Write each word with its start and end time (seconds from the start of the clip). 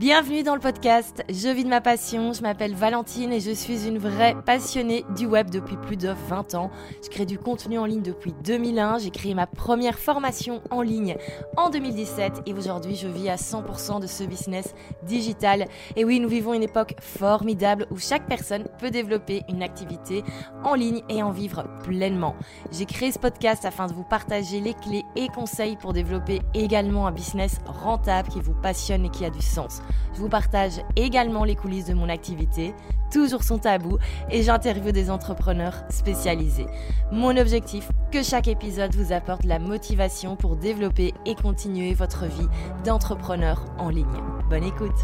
Bienvenue 0.00 0.42
dans 0.42 0.56
le 0.56 0.60
podcast 0.60 1.22
Je 1.28 1.48
vis 1.48 1.62
de 1.62 1.68
ma 1.68 1.80
passion, 1.80 2.32
je 2.32 2.42
m'appelle 2.42 2.74
Valentine 2.74 3.32
et 3.32 3.38
je 3.38 3.52
suis 3.52 3.86
une 3.86 3.98
vraie 3.98 4.34
passionnée 4.44 5.04
du 5.16 5.26
web 5.26 5.50
depuis 5.50 5.76
plus 5.76 5.96
de 5.96 6.08
20 6.28 6.56
ans. 6.56 6.72
Je 7.04 7.08
crée 7.10 7.26
du 7.26 7.38
contenu 7.38 7.78
en 7.78 7.84
ligne 7.84 8.02
depuis 8.02 8.34
2001, 8.42 8.98
j'ai 8.98 9.10
créé 9.10 9.34
ma 9.34 9.46
première 9.46 9.96
formation 9.96 10.62
en 10.72 10.82
ligne 10.82 11.16
en 11.56 11.70
2017 11.70 12.42
et 12.46 12.54
aujourd'hui 12.54 12.96
je 12.96 13.06
vis 13.06 13.28
à 13.28 13.36
100% 13.36 14.00
de 14.00 14.08
ce 14.08 14.24
business 14.24 14.74
digital. 15.04 15.66
Et 15.94 16.04
oui, 16.04 16.18
nous 16.18 16.28
vivons 16.28 16.54
une 16.54 16.64
époque 16.64 16.96
formidable 17.00 17.86
où 17.92 17.96
chaque 17.96 18.26
personne 18.26 18.64
peut 18.80 18.90
développer 18.90 19.42
une 19.48 19.62
activité 19.62 20.24
en 20.64 20.74
ligne 20.74 21.02
et 21.08 21.22
en 21.22 21.30
vivre 21.30 21.66
pleinement. 21.84 22.34
J'ai 22.72 22.86
créé 22.86 23.12
ce 23.12 23.20
podcast 23.20 23.64
afin 23.64 23.86
de 23.86 23.92
vous 23.92 24.02
partager 24.02 24.58
les 24.58 24.74
clés 24.74 25.04
et 25.14 25.28
conseils 25.28 25.76
pour 25.76 25.92
développer 25.92 26.42
également 26.52 27.06
un 27.06 27.12
business 27.12 27.60
rentable 27.64 28.28
qui 28.28 28.40
vous 28.40 28.54
passionne 28.54 29.04
et 29.04 29.10
qui 29.10 29.24
a 29.24 29.30
du 29.30 29.40
sens. 29.40 29.83
Je 30.14 30.20
vous 30.20 30.28
partage 30.28 30.80
également 30.96 31.44
les 31.44 31.56
coulisses 31.56 31.86
de 31.86 31.94
mon 31.94 32.08
activité, 32.08 32.74
toujours 33.10 33.42
son 33.42 33.58
tabou, 33.58 33.98
et 34.30 34.42
j'interviewe 34.42 34.92
des 34.92 35.10
entrepreneurs 35.10 35.84
spécialisés. 35.88 36.66
Mon 37.12 37.36
objectif, 37.36 37.90
que 38.10 38.22
chaque 38.22 38.48
épisode 38.48 38.94
vous 38.94 39.12
apporte 39.12 39.44
la 39.44 39.58
motivation 39.58 40.36
pour 40.36 40.56
développer 40.56 41.14
et 41.26 41.34
continuer 41.34 41.94
votre 41.94 42.26
vie 42.26 42.48
d'entrepreneur 42.84 43.64
en 43.78 43.88
ligne. 43.88 44.06
Bonne 44.48 44.64
écoute 44.64 44.98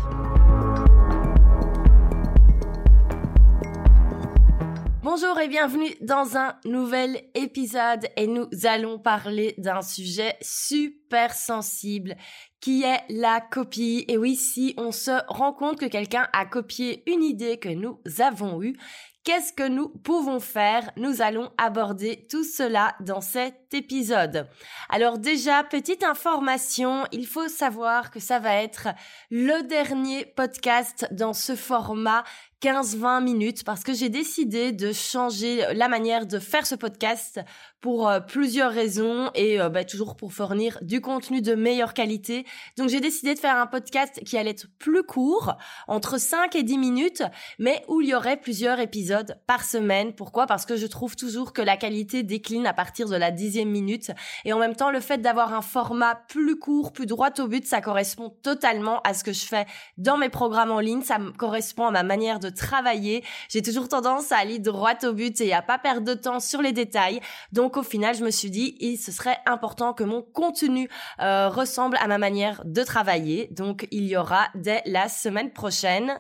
Bonjour 5.13 5.41
et 5.41 5.49
bienvenue 5.49 5.93
dans 6.03 6.37
un 6.37 6.55
nouvel 6.65 7.21
épisode 7.35 8.07
et 8.17 8.29
nous 8.29 8.47
allons 8.63 8.97
parler 9.01 9.57
d'un 9.59 9.83
sujet 9.83 10.37
super 10.41 11.35
sensible 11.35 12.15
qui 12.61 12.85
est 12.85 13.01
la 13.09 13.41
copie. 13.41 14.05
Et 14.07 14.17
oui, 14.17 14.37
si 14.37 14.73
on 14.77 14.93
se 14.93 15.11
rend 15.27 15.53
compte 15.53 15.81
que 15.81 15.87
quelqu'un 15.87 16.29
a 16.33 16.47
copié 16.47 17.03
une 17.11 17.25
idée 17.25 17.59
que 17.59 17.71
nous 17.71 17.99
avons 18.21 18.63
eue, 18.63 18.77
Qu'est-ce 19.23 19.53
que 19.53 19.69
nous 19.69 19.91
pouvons 19.91 20.41
faire? 20.41 20.91
Nous 20.97 21.21
allons 21.21 21.51
aborder 21.59 22.27
tout 22.31 22.43
cela 22.43 22.95
dans 23.01 23.21
cet 23.21 23.75
épisode. 23.75 24.49
Alors 24.89 25.19
déjà, 25.19 25.63
petite 25.63 26.03
information, 26.03 27.05
il 27.13 27.27
faut 27.27 27.49
savoir 27.49 28.11
que 28.11 28.19
ça 28.19 28.39
va 28.39 28.55
être 28.55 28.89
le 29.31 29.63
dernier 29.65 30.25
podcast 30.25 31.07
dans 31.11 31.35
ce 31.35 31.55
format 31.55 32.25
15-20 32.63 33.23
minutes 33.23 33.65
parce 33.65 33.83
que 33.83 33.95
j'ai 33.95 34.09
décidé 34.11 34.73
de 34.73 34.93
changer 34.93 35.65
la 35.75 35.89
manière 35.89 36.27
de 36.27 36.39
faire 36.39 36.67
ce 36.67 36.75
podcast 36.75 37.41
pour 37.81 38.09
euh, 38.09 38.21
plusieurs 38.21 38.73
raisons 38.73 39.31
et 39.35 39.61
euh, 39.61 39.69
bah, 39.69 39.85
toujours 39.85 40.17
pour 40.17 40.33
fournir 40.33 40.79
du 40.83 41.01
contenu 41.01 41.41
de 41.41 41.55
meilleure 41.55 41.95
qualité. 41.95 42.45
Donc 42.77 42.89
j'ai 42.89 43.01
décidé 43.01 43.35
de 43.35 43.39
faire 43.39 43.57
un 43.57 43.67
podcast 43.67 44.21
qui 44.25 44.37
allait 44.37 44.51
être 44.51 44.67
plus 44.79 45.03
court, 45.03 45.57
entre 45.89 46.19
5 46.19 46.55
et 46.57 46.63
10 46.63 46.79
minutes, 46.79 47.23
mais 47.59 47.83
où 47.89 48.01
il 48.01 48.09
y 48.09 48.15
aurait 48.15 48.37
plusieurs 48.37 48.79
épisodes 48.81 49.37
par 49.47 49.65
semaine. 49.65 50.13
Pourquoi? 50.13 50.47
Parce 50.47 50.67
que 50.67 50.77
je 50.77 50.87
trouve 50.87 51.17
toujours 51.17 51.53
que 51.53 51.63
la 51.63 51.77
qualité 51.77 52.23
décline 52.23 52.67
à 52.67 52.75
partir 52.75 53.09
de 53.09 53.17
la 53.17 53.31
dixième 53.31 53.71
minute 53.71 54.11
et 54.45 54.53
en 54.53 54.59
même 54.59 54.77
temps 54.77 54.91
le 54.91 55.01
fait 55.01 55.19
d'avoir 55.19 55.55
un 55.55 55.63
format 55.63 56.15
plus 56.15 56.59
court, 56.59 56.93
plus 56.93 57.07
droit 57.07 57.31
au 57.39 57.47
but, 57.47 57.67
ça 57.67 57.81
correspond 57.81 58.31
totalement 58.43 59.01
à 59.03 59.15
ce 59.15 59.25
que 59.25 59.33
je 59.33 59.47
fais 59.47 59.67
dans 59.97 60.19
mes 60.19 60.29
programmes 60.29 60.71
en 60.71 60.81
ligne, 60.81 61.03
ça 61.03 61.19
correspond 61.39 61.87
à 61.87 61.91
ma 61.91 62.03
manière 62.03 62.41
de 62.41 62.51
travailler. 62.51 63.25
J'ai 63.49 63.63
toujours 63.63 63.89
tendance 63.89 64.33
à 64.33 64.37
aller 64.37 64.59
droit 64.59 64.95
au 65.05 65.13
but 65.13 65.41
et 65.41 65.53
à 65.53 65.63
pas 65.63 65.79
perdre 65.79 66.03
de 66.03 66.15
temps 66.15 66.41
sur 66.41 66.61
les 66.61 66.73
détails. 66.73 67.21
Donc 67.53 67.70
au 67.77 67.83
final, 67.83 68.15
je 68.15 68.25
me 68.25 68.31
suis 68.31 68.51
dit, 68.51 68.77
il 68.81 68.97
ce 68.97 69.13
serait 69.13 69.39
important 69.47 69.93
que 69.93 70.05
mon 70.05 70.23
contenu 70.23 70.89
euh, 71.21 71.49
ressemble 71.49 71.97
à 72.01 72.07
ma 72.07 72.19
manière 72.19 72.63
de 72.65 72.83
travailler. 72.83 73.49
Donc 73.53 73.87
il 73.91 74.05
y 74.05 74.17
aura 74.17 74.49
dès 74.55 74.83
la 74.87 75.09
semaine 75.09 75.53
prochaine 75.53 76.19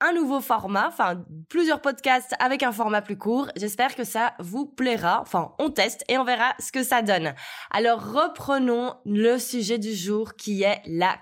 un 0.00 0.12
nouveau 0.12 0.40
format, 0.40 0.88
enfin 0.88 1.24
plusieurs 1.48 1.80
podcasts 1.80 2.34
avec 2.38 2.62
un 2.62 2.72
format 2.72 3.00
plus 3.00 3.16
court. 3.16 3.48
J'espère 3.56 3.94
que 3.94 4.04
ça 4.04 4.34
vous 4.38 4.66
plaira. 4.66 5.20
Enfin, 5.22 5.52
on 5.58 5.70
teste 5.70 6.04
et 6.08 6.18
on 6.18 6.24
verra 6.24 6.54
ce 6.58 6.72
que 6.72 6.82
ça 6.82 7.00
donne. 7.00 7.34
Alors 7.70 8.00
reprenons 8.12 8.94
le 9.06 9.38
sujet 9.38 9.78
du 9.78 9.94
jour 9.94 10.34
qui 10.34 10.62
est 10.62 10.82
la 10.86 11.16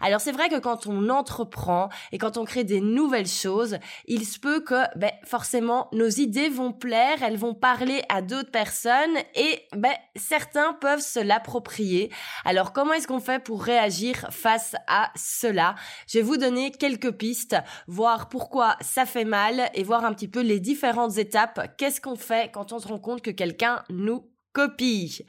Alors 0.00 0.20
c'est 0.20 0.32
vrai 0.32 0.48
que 0.48 0.58
quand 0.58 0.86
on 0.86 1.08
entreprend 1.10 1.88
et 2.10 2.18
quand 2.18 2.36
on 2.36 2.44
crée 2.44 2.64
des 2.64 2.80
nouvelles 2.80 3.28
choses, 3.28 3.78
il 4.06 4.26
se 4.26 4.38
peut 4.38 4.60
que 4.60 4.82
ben, 4.96 5.10
forcément 5.24 5.88
nos 5.92 6.08
idées 6.08 6.48
vont 6.48 6.72
plaire, 6.72 7.22
elles 7.22 7.36
vont 7.36 7.54
parler 7.54 8.02
à 8.08 8.22
d'autres 8.22 8.50
personnes 8.50 9.16
et 9.34 9.62
ben, 9.76 9.92
certains 10.16 10.72
peuvent 10.74 11.02
se 11.02 11.20
l'approprier. 11.20 12.10
Alors 12.44 12.72
comment 12.72 12.94
est-ce 12.94 13.06
qu'on 13.06 13.20
fait 13.20 13.42
pour 13.42 13.62
réagir 13.62 14.26
face 14.30 14.74
à 14.86 15.10
cela? 15.16 15.74
Je 16.08 16.18
vais 16.18 16.24
vous 16.24 16.38
donner 16.38 16.70
quelques 16.70 17.12
pistes, 17.12 17.56
voir 17.86 18.28
pourquoi 18.28 18.76
ça 18.80 19.04
fait 19.04 19.26
mal 19.26 19.70
et 19.74 19.82
voir 19.82 20.04
un 20.04 20.14
petit 20.14 20.28
peu 20.28 20.40
les 20.40 20.60
différentes 20.60 21.18
étapes. 21.18 21.74
Qu'est-ce 21.76 22.00
qu'on 22.00 22.16
fait 22.16 22.50
quand 22.52 22.72
on 22.72 22.78
se 22.78 22.88
rend 22.88 22.98
compte 22.98 23.22
que 23.22 23.30
quelqu'un 23.30 23.82
nous 23.90 24.29
copie. 24.52 25.24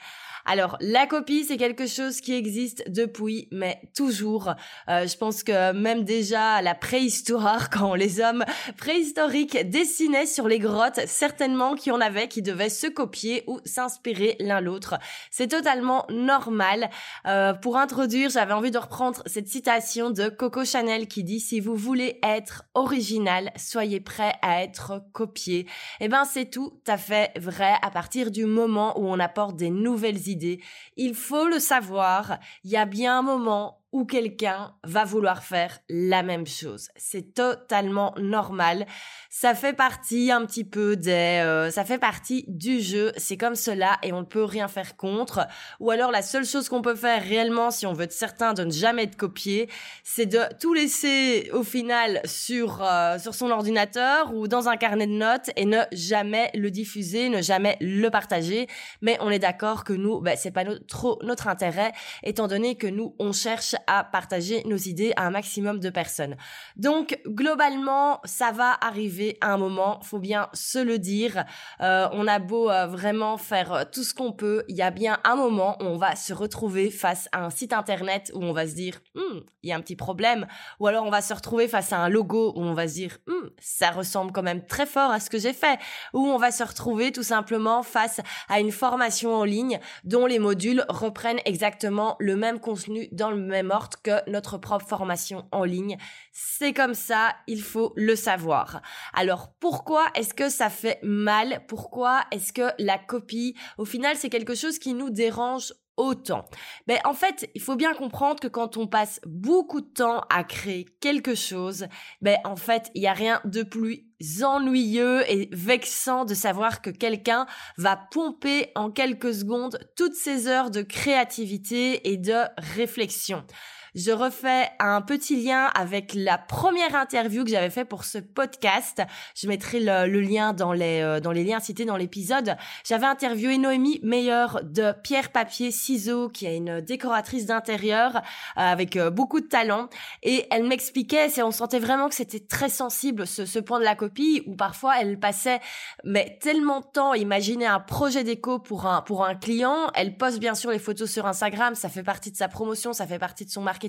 Alors, 0.45 0.77
la 0.81 1.05
copie, 1.05 1.43
c'est 1.43 1.57
quelque 1.57 1.85
chose 1.87 2.19
qui 2.19 2.33
existe 2.33 2.83
depuis, 2.89 3.47
mais 3.51 3.81
toujours. 3.95 4.53
Euh, 4.89 5.05
je 5.05 5.15
pense 5.17 5.43
que 5.43 5.71
même 5.73 6.03
déjà 6.03 6.55
à 6.55 6.61
la 6.61 6.73
préhistoire, 6.73 7.69
quand 7.71 7.93
les 7.93 8.19
hommes 8.19 8.43
préhistoriques 8.77 9.69
dessinaient 9.69 10.25
sur 10.25 10.47
les 10.47 10.59
grottes, 10.59 10.99
certainement 11.05 11.75
qu'il 11.75 11.91
y 11.91 11.95
en 11.95 12.01
avait 12.01 12.27
qui 12.27 12.41
devaient 12.41 12.69
se 12.69 12.87
copier 12.87 13.43
ou 13.47 13.59
s'inspirer 13.65 14.35
l'un 14.39 14.61
l'autre. 14.61 14.95
C'est 15.29 15.49
totalement 15.49 16.05
normal. 16.09 16.89
Euh, 17.27 17.53
pour 17.53 17.77
introduire, 17.77 18.29
j'avais 18.29 18.53
envie 18.53 18.71
de 18.71 18.77
reprendre 18.77 19.21
cette 19.25 19.47
citation 19.47 20.09
de 20.09 20.29
Coco 20.29 20.65
Chanel 20.65 21.07
qui 21.07 21.23
dit 21.23 21.39
si 21.39 21.59
vous 21.59 21.75
voulez 21.75 22.19
être 22.23 22.63
original, 22.73 23.51
soyez 23.57 23.99
prêt 23.99 24.33
à 24.41 24.63
être 24.63 25.03
copié. 25.13 25.67
Eh 25.99 26.07
ben, 26.07 26.25
c'est 26.25 26.49
tout 26.49 26.81
à 26.87 26.97
fait 26.97 27.31
vrai 27.37 27.73
à 27.81 27.91
partir 27.91 28.31
du 28.31 28.45
moment 28.45 28.99
où 28.99 29.07
on 29.07 29.10
apporte 29.19 29.55
des 29.55 29.69
nouvelles 29.69 30.27
idées. 30.27 30.61
Il 30.97 31.15
faut 31.15 31.47
le 31.47 31.59
savoir, 31.59 32.39
il 32.63 32.71
y 32.71 32.77
a 32.77 32.85
bien 32.85 33.19
un 33.19 33.21
moment 33.21 33.80
où 33.91 34.05
quelqu'un 34.05 34.73
va 34.83 35.03
vouloir 35.03 35.43
faire 35.43 35.79
la 35.89 36.23
même 36.23 36.47
chose. 36.47 36.89
C'est 36.95 37.33
totalement 37.33 38.13
normal. 38.17 38.85
Ça 39.29 39.53
fait 39.53 39.73
partie 39.73 40.31
un 40.31 40.45
petit 40.45 40.63
peu 40.63 40.95
des, 40.95 41.41
euh, 41.43 41.69
ça 41.71 41.83
fait 41.83 41.97
partie 41.97 42.45
du 42.47 42.79
jeu. 42.79 43.11
C'est 43.17 43.37
comme 43.37 43.55
cela 43.55 43.97
et 44.01 44.13
on 44.13 44.21
ne 44.21 44.25
peut 44.25 44.45
rien 44.45 44.67
faire 44.67 44.95
contre. 44.95 45.45
Ou 45.79 45.91
alors 45.91 46.11
la 46.11 46.21
seule 46.21 46.45
chose 46.45 46.69
qu'on 46.69 46.81
peut 46.81 46.95
faire 46.95 47.21
réellement 47.21 47.69
si 47.69 47.85
on 47.85 47.93
veut 47.93 48.03
être 48.03 48.13
certain 48.13 48.53
de 48.53 48.63
ne 48.63 48.71
jamais 48.71 49.03
être 49.03 49.17
copié, 49.17 49.69
c'est 50.03 50.25
de 50.25 50.39
tout 50.59 50.73
laisser 50.73 51.49
au 51.53 51.63
final 51.63 52.21
sur 52.25 52.81
euh, 52.83 53.19
sur 53.19 53.35
son 53.35 53.51
ordinateur 53.51 54.33
ou 54.33 54.47
dans 54.47 54.69
un 54.69 54.77
carnet 54.77 55.07
de 55.07 55.11
notes 55.11 55.49
et 55.57 55.65
ne 55.65 55.81
jamais 55.91 56.49
le 56.53 56.71
diffuser, 56.71 57.29
ne 57.29 57.41
jamais 57.41 57.77
le 57.81 58.09
partager. 58.09 58.67
Mais 59.01 59.17
on 59.19 59.29
est 59.29 59.39
d'accord 59.39 59.83
que 59.83 59.93
nous, 59.93 60.21
ben, 60.21 60.37
c'est 60.37 60.51
pas 60.51 60.63
trop 60.87 61.19
notre 61.23 61.49
intérêt 61.49 61.91
étant 62.23 62.47
donné 62.47 62.75
que 62.75 62.87
nous 62.87 63.15
on 63.19 63.33
cherche 63.33 63.75
à 63.87 64.03
partager 64.03 64.63
nos 64.65 64.77
idées 64.77 65.13
à 65.15 65.25
un 65.25 65.31
maximum 65.31 65.79
de 65.79 65.89
personnes. 65.89 66.35
Donc 66.75 67.19
globalement, 67.27 68.19
ça 68.25 68.51
va 68.51 68.77
arriver 68.81 69.37
à 69.41 69.53
un 69.53 69.57
moment, 69.57 69.99
faut 70.01 70.19
bien 70.19 70.49
se 70.53 70.79
le 70.79 70.99
dire. 70.99 71.43
Euh, 71.81 72.07
on 72.11 72.27
a 72.27 72.39
beau 72.39 72.69
euh, 72.69 72.87
vraiment 72.87 73.37
faire 73.37 73.73
euh, 73.73 73.83
tout 73.91 74.03
ce 74.03 74.13
qu'on 74.13 74.31
peut, 74.31 74.63
il 74.67 74.75
y 74.75 74.81
a 74.81 74.91
bien 74.91 75.19
un 75.23 75.35
moment 75.35 75.77
où 75.81 75.85
on 75.85 75.97
va 75.97 76.15
se 76.15 76.33
retrouver 76.33 76.91
face 76.91 77.29
à 77.31 77.43
un 77.43 77.49
site 77.49 77.73
internet 77.73 78.31
où 78.33 78.43
on 78.43 78.53
va 78.53 78.67
se 78.67 78.73
dire, 78.73 78.99
hmm, 79.15 79.39
il 79.63 79.69
y 79.69 79.73
a 79.73 79.75
un 79.75 79.81
petit 79.81 79.95
problème, 79.95 80.47
ou 80.79 80.87
alors 80.87 81.05
on 81.05 81.09
va 81.09 81.21
se 81.21 81.33
retrouver 81.33 81.67
face 81.67 81.93
à 81.93 81.97
un 81.97 82.09
logo 82.09 82.53
où 82.55 82.61
on 82.61 82.73
va 82.73 82.87
se 82.87 82.93
dire, 82.93 83.17
hmm, 83.27 83.49
ça 83.59 83.91
ressemble 83.91 84.31
quand 84.31 84.43
même 84.43 84.65
très 84.65 84.85
fort 84.85 85.11
à 85.11 85.19
ce 85.19 85.29
que 85.29 85.39
j'ai 85.39 85.53
fait, 85.53 85.79
ou 86.13 86.25
on 86.25 86.37
va 86.37 86.51
se 86.51 86.63
retrouver 86.63 87.11
tout 87.11 87.23
simplement 87.23 87.83
face 87.83 88.21
à 88.49 88.59
une 88.59 88.71
formation 88.71 89.33
en 89.35 89.43
ligne 89.43 89.79
dont 90.03 90.25
les 90.25 90.39
modules 90.39 90.85
reprennent 90.89 91.39
exactement 91.45 92.15
le 92.19 92.35
même 92.35 92.59
contenu 92.59 93.07
dans 93.11 93.31
le 93.31 93.37
même 93.37 93.70
que 94.03 94.29
notre 94.29 94.57
propre 94.57 94.87
formation 94.87 95.47
en 95.51 95.63
ligne. 95.63 95.97
C'est 96.31 96.73
comme 96.73 96.93
ça, 96.93 97.35
il 97.47 97.61
faut 97.61 97.93
le 97.95 98.15
savoir. 98.15 98.81
Alors 99.13 99.53
pourquoi 99.59 100.07
est-ce 100.15 100.33
que 100.33 100.49
ça 100.49 100.69
fait 100.69 100.99
mal? 101.03 101.63
Pourquoi 101.67 102.21
est-ce 102.31 102.53
que 102.53 102.71
la 102.79 102.97
copie, 102.97 103.55
au 103.77 103.85
final, 103.85 104.15
c'est 104.15 104.29
quelque 104.29 104.55
chose 104.55 104.79
qui 104.79 104.93
nous 104.93 105.09
dérange 105.09 105.73
autant? 105.97 106.45
Ben 106.87 106.99
en 107.05 107.13
fait, 107.13 107.49
il 107.55 107.61
faut 107.61 107.75
bien 107.75 107.93
comprendre 107.93 108.39
que 108.39 108.47
quand 108.47 108.77
on 108.77 108.87
passe 108.87 109.19
beaucoup 109.25 109.81
de 109.81 109.93
temps 109.93 110.21
à 110.29 110.43
créer 110.43 110.85
quelque 110.99 111.35
chose, 111.35 111.87
ben 112.21 112.37
en 112.43 112.55
fait, 112.55 112.91
il 112.95 113.01
y 113.01 113.07
a 113.07 113.13
rien 113.13 113.41
de 113.45 113.63
plus 113.63 114.10
ennuyeux 114.43 115.23
et 115.29 115.49
vexant 115.51 116.25
de 116.25 116.33
savoir 116.33 116.81
que 116.81 116.89
quelqu'un 116.89 117.45
va 117.77 117.97
pomper 118.11 118.71
en 118.75 118.91
quelques 118.91 119.33
secondes 119.33 119.79
toutes 119.95 120.15
ces 120.15 120.47
heures 120.47 120.71
de 120.71 120.81
créativité 120.81 122.11
et 122.11 122.17
de 122.17 122.43
réflexion. 122.75 123.43
Je 123.93 124.11
refais 124.11 124.69
un 124.79 125.01
petit 125.01 125.43
lien 125.43 125.65
avec 125.75 126.13
la 126.15 126.37
première 126.37 126.95
interview 126.95 127.43
que 127.43 127.49
j'avais 127.49 127.69
fait 127.69 127.83
pour 127.83 128.05
ce 128.05 128.19
podcast. 128.19 129.01
Je 129.35 129.47
mettrai 129.47 129.81
le, 129.81 130.21
lien 130.21 130.53
dans 130.53 130.71
les, 130.71 131.01
euh, 131.01 131.19
dans 131.19 131.31
les 131.31 131.43
liens 131.43 131.59
cités 131.59 131.83
dans 131.83 131.97
l'épisode. 131.97 132.55
J'avais 132.85 133.05
interviewé 133.05 133.57
Noémie 133.57 133.99
Meilleur 134.01 134.61
de 134.63 134.93
Pierre 135.03 135.31
Papier 135.31 135.71
Ciseaux, 135.71 136.29
qui 136.29 136.45
est 136.45 136.55
une 136.55 136.79
décoratrice 136.79 137.45
d'intérieur 137.47 138.15
euh, 138.15 138.21
avec 138.55 138.95
euh, 138.95 139.09
beaucoup 139.09 139.41
de 139.41 139.47
talent. 139.47 139.89
Et 140.23 140.45
elle 140.51 140.63
m'expliquait, 140.63 141.27
on 141.43 141.51
sentait 141.51 141.79
vraiment 141.79 142.07
que 142.07 142.15
c'était 142.15 142.39
très 142.39 142.69
sensible 142.69 143.27
ce, 143.27 143.45
ce 143.45 143.59
point 143.59 143.79
de 143.79 143.85
la 143.85 143.95
copie, 143.95 144.43
où 144.47 144.55
parfois 144.55 145.01
elle 145.01 145.19
passait 145.19 145.59
mais 146.05 146.37
tellement 146.41 146.79
de 146.79 146.85
temps 146.85 147.11
à 147.11 147.17
imaginer 147.17 147.65
un 147.65 147.81
projet 147.81 148.23
déco 148.23 148.57
pour 148.59 148.85
un, 148.85 149.01
pour 149.01 149.25
un 149.25 149.35
client. 149.35 149.91
Elle 149.95 150.15
poste 150.15 150.39
bien 150.39 150.55
sûr 150.55 150.71
les 150.71 150.79
photos 150.79 151.11
sur 151.11 151.27
Instagram, 151.27 151.75
ça 151.75 151.89
fait 151.89 152.03
partie 152.03 152.31
de 152.31 152.37
sa 152.37 152.47
promotion, 152.47 152.93
ça 152.93 153.05
fait 153.05 153.19
partie 153.19 153.45
de 153.45 153.49
son 153.51 153.61
marketing. 153.61 153.80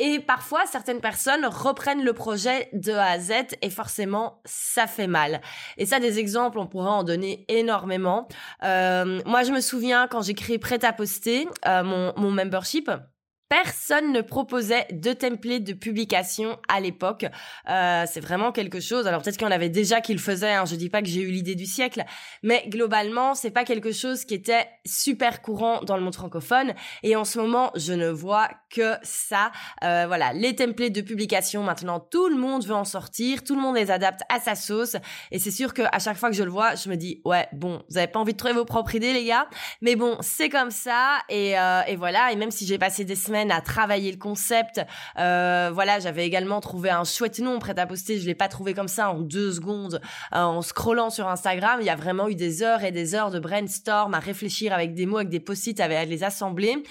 Et 0.00 0.20
parfois, 0.20 0.64
certaines 0.66 1.00
personnes 1.00 1.44
reprennent 1.44 2.04
le 2.04 2.12
projet 2.12 2.68
de 2.72 2.92
A 2.92 3.06
à 3.06 3.18
Z 3.18 3.32
et 3.62 3.70
forcément, 3.70 4.40
ça 4.44 4.86
fait 4.86 5.08
mal. 5.08 5.40
Et 5.76 5.86
ça, 5.86 5.98
des 5.98 6.20
exemples, 6.20 6.60
on 6.60 6.68
pourrait 6.68 6.90
en 6.90 7.02
donner 7.02 7.44
énormément. 7.48 8.28
Euh, 8.62 9.20
moi, 9.26 9.42
je 9.42 9.50
me 9.50 9.60
souviens 9.60 10.06
quand 10.06 10.22
j'ai 10.22 10.34
créé 10.34 10.58
Prêt 10.58 10.84
à 10.84 10.92
poster, 10.92 11.48
euh, 11.66 11.82
mon, 11.82 12.12
mon 12.16 12.30
membership, 12.30 12.90
Personne 13.48 14.12
ne 14.12 14.20
proposait 14.20 14.86
de 14.92 15.12
template 15.14 15.64
de 15.64 15.72
publication 15.72 16.58
à 16.68 16.80
l'époque. 16.80 17.24
Euh, 17.70 18.04
c'est 18.06 18.20
vraiment 18.20 18.52
quelque 18.52 18.78
chose. 18.78 19.06
Alors 19.06 19.22
peut-être 19.22 19.38
qu'il 19.38 19.46
y 19.46 19.48
en 19.48 19.54
avait 19.54 19.70
déjà 19.70 20.02
qui 20.02 20.12
le 20.12 20.18
faisaient. 20.18 20.52
Hein. 20.52 20.66
Je 20.66 20.76
dis 20.76 20.90
pas 20.90 21.00
que 21.00 21.08
j'ai 21.08 21.22
eu 21.22 21.30
l'idée 21.30 21.54
du 21.54 21.64
siècle, 21.64 22.04
mais 22.42 22.64
globalement, 22.68 23.34
c'est 23.34 23.50
pas 23.50 23.64
quelque 23.64 23.90
chose 23.90 24.26
qui 24.26 24.34
était 24.34 24.68
super 24.84 25.40
courant 25.40 25.80
dans 25.82 25.96
le 25.96 26.02
monde 26.02 26.14
francophone. 26.14 26.74
Et 27.02 27.16
en 27.16 27.24
ce 27.24 27.38
moment, 27.38 27.70
je 27.74 27.94
ne 27.94 28.08
vois 28.08 28.50
que 28.70 28.96
ça. 29.02 29.50
Euh, 29.82 30.04
voilà, 30.06 30.34
les 30.34 30.54
templates 30.54 30.92
de 30.92 31.00
publication. 31.00 31.62
Maintenant, 31.62 32.00
tout 32.00 32.28
le 32.28 32.36
monde 32.36 32.66
veut 32.66 32.74
en 32.74 32.84
sortir. 32.84 33.44
Tout 33.44 33.54
le 33.54 33.62
monde 33.62 33.76
les 33.76 33.90
adapte 33.90 34.20
à 34.28 34.40
sa 34.40 34.56
sauce. 34.56 34.96
Et 35.30 35.38
c'est 35.38 35.50
sûr 35.50 35.72
qu'à 35.72 35.98
chaque 35.98 36.18
fois 36.18 36.28
que 36.28 36.36
je 36.36 36.42
le 36.42 36.50
vois, 36.50 36.74
je 36.74 36.90
me 36.90 36.96
dis 36.96 37.22
ouais, 37.24 37.48
bon, 37.52 37.82
vous 37.88 37.96
avez 37.96 38.08
pas 38.08 38.18
envie 38.18 38.32
de 38.32 38.38
trouver 38.38 38.52
vos 38.52 38.66
propres 38.66 38.94
idées, 38.94 39.14
les 39.14 39.24
gars. 39.24 39.48
Mais 39.80 39.96
bon, 39.96 40.18
c'est 40.20 40.50
comme 40.50 40.70
ça. 40.70 41.20
Et, 41.30 41.58
euh, 41.58 41.80
et 41.86 41.96
voilà. 41.96 42.30
Et 42.30 42.36
même 42.36 42.50
si 42.50 42.66
j'ai 42.66 42.76
passé 42.76 43.04
des 43.04 43.16
semaines 43.16 43.37
à 43.50 43.60
travailler 43.60 44.10
le 44.10 44.18
concept. 44.18 44.80
Euh, 45.18 45.70
voilà, 45.72 46.00
j'avais 46.00 46.26
également 46.26 46.60
trouvé 46.60 46.90
un 46.90 47.04
chouette 47.04 47.38
nom 47.38 47.58
prêt 47.58 47.78
à 47.78 47.86
poster. 47.86 48.18
Je 48.18 48.26
l'ai 48.26 48.34
pas 48.34 48.48
trouvé 48.48 48.74
comme 48.74 48.88
ça 48.88 49.10
en 49.10 49.20
deux 49.20 49.52
secondes 49.52 50.00
euh, 50.34 50.38
en 50.38 50.62
scrollant 50.62 51.10
sur 51.10 51.28
Instagram. 51.28 51.78
Il 51.80 51.86
y 51.86 51.90
a 51.90 51.96
vraiment 51.96 52.28
eu 52.28 52.34
des 52.34 52.62
heures 52.62 52.84
et 52.84 52.92
des 52.92 53.14
heures 53.14 53.30
de 53.30 53.38
brainstorm 53.38 54.14
à 54.14 54.18
réfléchir 54.18 54.72
avec 54.72 54.94
des 54.94 55.06
mots, 55.06 55.18
avec 55.18 55.28
des 55.28 55.40
post-it, 55.40 55.78
à 55.80 56.04
les 56.04 56.24
assembler. 56.24 56.82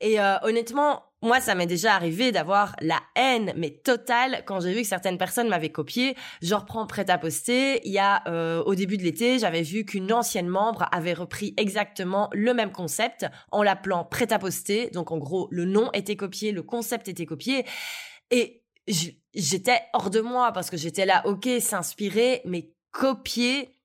Et 0.00 0.20
euh, 0.20 0.36
honnêtement, 0.42 1.09
moi, 1.22 1.40
ça 1.40 1.54
m'est 1.54 1.66
déjà 1.66 1.94
arrivé 1.94 2.32
d'avoir 2.32 2.74
la 2.80 3.00
haine, 3.14 3.52
mais 3.56 3.70
totale, 3.70 4.42
quand 4.46 4.60
j'ai 4.60 4.72
vu 4.72 4.82
que 4.82 4.86
certaines 4.86 5.18
personnes 5.18 5.48
m'avaient 5.48 5.70
copié. 5.70 6.16
Je 6.40 6.54
reprends 6.54 6.86
prêt 6.86 7.10
à 7.10 7.18
poster. 7.18 7.86
Il 7.86 7.92
y 7.92 7.98
a, 7.98 8.22
euh, 8.26 8.62
au 8.64 8.74
début 8.74 8.96
de 8.96 9.02
l'été, 9.02 9.38
j'avais 9.38 9.62
vu 9.62 9.84
qu'une 9.84 10.12
ancienne 10.12 10.48
membre 10.48 10.88
avait 10.92 11.12
repris 11.12 11.52
exactement 11.58 12.30
le 12.32 12.54
même 12.54 12.72
concept 12.72 13.26
en 13.50 13.62
l'appelant 13.62 14.04
prêt 14.04 14.32
à 14.32 14.38
poster. 14.38 14.88
Donc, 14.90 15.10
en 15.10 15.18
gros, 15.18 15.48
le 15.50 15.66
nom 15.66 15.90
était 15.92 16.16
copié, 16.16 16.52
le 16.52 16.62
concept 16.62 17.08
était 17.08 17.26
copié. 17.26 17.66
Et 18.30 18.64
j'étais 19.34 19.80
hors 19.92 20.08
de 20.08 20.20
moi 20.20 20.52
parce 20.52 20.70
que 20.70 20.78
j'étais 20.78 21.04
là, 21.04 21.22
ok, 21.26 21.48
s'inspirer, 21.60 22.40
mais 22.46 22.72
copier, 22.92 23.76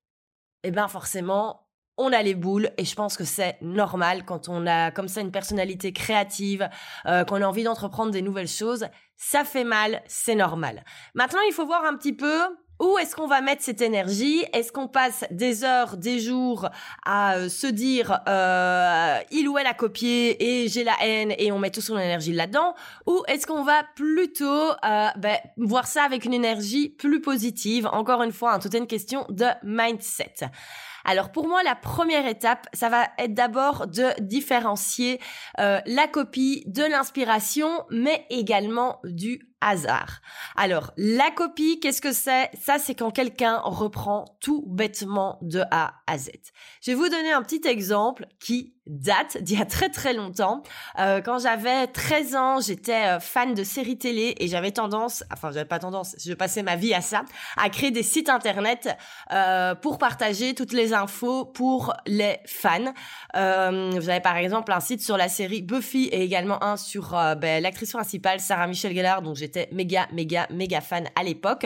eh 0.63 0.71
ben, 0.71 0.87
forcément, 0.87 1.64
on 1.97 2.11
a 2.11 2.21
les 2.21 2.35
boules 2.35 2.69
et 2.77 2.85
je 2.85 2.95
pense 2.95 3.17
que 3.17 3.23
c'est 3.23 3.57
normal 3.61 4.25
quand 4.25 4.49
on 4.49 4.67
a 4.67 4.91
comme 4.91 5.07
ça 5.07 5.21
une 5.21 5.31
personnalité 5.31 5.93
créative, 5.93 6.69
euh, 7.05 7.23
qu'on 7.23 7.41
a 7.41 7.47
envie 7.47 7.63
d'entreprendre 7.63 8.11
des 8.11 8.21
nouvelles 8.21 8.47
choses. 8.47 8.87
Ça 9.15 9.43
fait 9.43 9.63
mal, 9.63 10.01
c'est 10.07 10.35
normal. 10.35 10.83
Maintenant, 11.13 11.39
il 11.47 11.53
faut 11.53 11.65
voir 11.65 11.85
un 11.85 11.95
petit 11.95 12.13
peu 12.13 12.41
où 12.79 12.97
est-ce 12.97 13.15
qu'on 13.15 13.27
va 13.27 13.39
mettre 13.39 13.63
cette 13.63 13.81
énergie 13.81 14.43
Est-ce 14.51 14.71
qu'on 14.71 14.89
passe 14.89 15.23
des 15.31 15.63
heures, 15.63 15.95
des 15.95 16.19
jours 16.19 16.69
à 17.05 17.35
euh, 17.35 17.49
se 17.49 17.67
dire 17.67 18.19
euh, 18.27 19.17
il 19.31 19.47
ou 19.47 19.57
elle 19.57 19.67
a 19.67 19.73
copié 19.73 20.63
et 20.63 20.67
j'ai 20.67 20.83
la 20.83 20.95
haine 21.01 21.33
et 21.37 21.53
on 21.53 21.59
met 21.59 21.71
tout 21.71 21.81
son 21.81 21.97
énergie 21.97 22.33
là-dedans? 22.33 22.75
Ou 23.07 23.23
est-ce 23.27 23.47
qu'on 23.47 23.63
va 23.63 23.83
plutôt 23.95 24.71
euh, 24.71 25.07
ben, 25.15 25.37
voir 25.57 25.87
ça 25.87 26.03
avec 26.03 26.25
une 26.25 26.33
énergie 26.33 26.89
plus 26.89 27.21
positive? 27.21 27.87
Encore 27.87 28.23
une 28.23 28.33
fois, 28.33 28.53
hein, 28.53 28.59
tout 28.59 28.73
est 28.75 28.79
une 28.79 28.87
question 28.87 29.25
de 29.29 29.45
mindset. 29.63 30.49
Alors 31.05 31.31
pour 31.31 31.47
moi, 31.47 31.61
la 31.63 31.75
première 31.75 32.27
étape, 32.27 32.67
ça 32.73 32.89
va 32.89 33.07
être 33.19 33.33
d'abord 33.35 33.87
de 33.87 34.09
différencier 34.21 35.21
euh, 35.59 35.79
la 35.85 36.07
copie 36.07 36.63
de 36.65 36.83
l'inspiration, 36.83 37.85
mais 37.91 38.25
également 38.29 38.99
du 39.03 39.54
hasard. 39.61 40.21
Alors, 40.55 40.91
la 40.97 41.31
copie, 41.31 41.79
qu'est-ce 41.79 42.01
que 42.01 42.11
c'est? 42.11 42.49
Ça, 42.61 42.77
c'est 42.79 42.95
quand 42.95 43.11
quelqu'un 43.11 43.59
reprend 43.63 44.25
tout 44.41 44.63
bêtement 44.67 45.39
de 45.41 45.63
A 45.71 45.95
à 46.07 46.17
Z. 46.17 46.29
Je 46.81 46.91
vais 46.91 46.95
vous 46.95 47.09
donner 47.09 47.31
un 47.31 47.41
petit 47.41 47.67
exemple 47.67 48.27
qui 48.39 48.75
date 48.87 49.37
d'il 49.41 49.57
y 49.57 49.61
a 49.61 49.65
très 49.65 49.89
très 49.89 50.13
longtemps. 50.13 50.61
Euh, 50.99 51.21
quand 51.21 51.39
j'avais 51.39 51.87
13 51.87 52.35
ans, 52.35 52.59
j'étais 52.59 53.07
euh, 53.07 53.19
fan 53.19 53.53
de 53.53 53.63
séries 53.63 53.97
télé 53.97 54.35
et 54.39 54.47
j'avais 54.47 54.71
tendance, 54.71 55.23
enfin 55.33 55.51
j'avais 55.51 55.65
pas 55.65 55.79
tendance, 55.79 56.15
je 56.23 56.33
passais 56.33 56.61
ma 56.61 56.75
vie 56.75 56.93
à 56.93 57.01
ça, 57.01 57.23
à 57.57 57.69
créer 57.69 57.91
des 57.91 58.03
sites 58.03 58.29
internet 58.29 58.95
euh, 59.31 59.73
pour 59.75 59.97
partager 59.97 60.53
toutes 60.53 60.73
les 60.73 60.93
infos 60.93 61.45
pour 61.45 61.93
les 62.05 62.37
fans. 62.45 62.93
Euh, 63.35 63.91
j'avais 64.01 64.21
par 64.21 64.37
exemple 64.37 64.71
un 64.71 64.79
site 64.79 65.01
sur 65.01 65.17
la 65.17 65.29
série 65.29 65.61
Buffy 65.61 66.05
et 66.05 66.21
également 66.21 66.63
un 66.63 66.77
sur 66.77 67.11
ben, 67.37 67.61
l'actrice 67.61 67.91
principale 67.91 68.39
Sarah 68.39 68.67
Michelle 68.67 68.93
Gellar, 68.95 69.21
dont 69.21 69.33
j'étais 69.33 69.54
méga 69.71 70.07
méga 70.13 70.47
méga 70.51 70.81
fan 70.81 71.07
à 71.15 71.23
l'époque. 71.23 71.65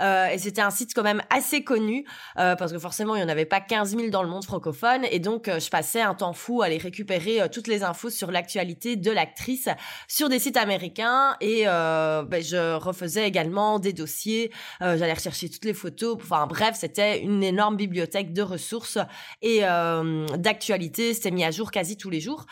Euh, 0.00 0.28
et 0.28 0.38
c'était 0.38 0.62
un 0.62 0.70
site 0.70 0.94
quand 0.94 1.02
même 1.02 1.22
assez 1.30 1.64
connu 1.64 2.04
parce 2.34 2.72
que 2.72 2.78
forcément 2.78 3.16
il 3.16 3.20
y 3.20 3.24
en 3.24 3.28
avait 3.28 3.44
pas 3.44 3.60
15 3.60 3.96
000 3.96 4.08
dans 4.10 4.22
le 4.22 4.28
monde 4.28 4.44
francophone. 4.44 5.04
Et 5.10 5.18
donc 5.18 5.48
je 5.48 5.68
passais 5.70 6.00
un 6.00 6.14
temps 6.14 6.32
fou 6.32 6.62
aller 6.62 6.78
récupérer 6.78 7.40
euh, 7.40 7.48
toutes 7.48 7.66
les 7.66 7.82
infos 7.82 8.10
sur 8.10 8.30
l'actualité 8.30 8.96
de 8.96 9.10
l'actrice 9.10 9.68
sur 10.06 10.28
des 10.28 10.38
sites 10.38 10.56
américains. 10.56 11.36
Et 11.40 11.64
euh, 11.66 12.22
ben, 12.22 12.42
je 12.42 12.74
refaisais 12.76 13.26
également 13.26 13.78
des 13.78 13.92
dossiers, 13.92 14.52
euh, 14.82 14.96
j'allais 14.96 15.12
rechercher 15.12 15.48
toutes 15.48 15.64
les 15.64 15.74
photos, 15.74 16.16
enfin 16.16 16.46
bref, 16.46 16.76
c'était 16.78 17.20
une 17.20 17.42
énorme 17.42 17.76
bibliothèque 17.76 18.32
de 18.32 18.42
ressources 18.42 18.98
et 19.42 19.60
d'actualité, 19.60 21.14
c'était 21.14 21.30
mis 21.30 21.44
à 21.44 21.50
jour 21.50 21.70
quasi 21.70 21.96
tous 21.96 22.10
les 22.10 22.20
jours. 22.20 22.46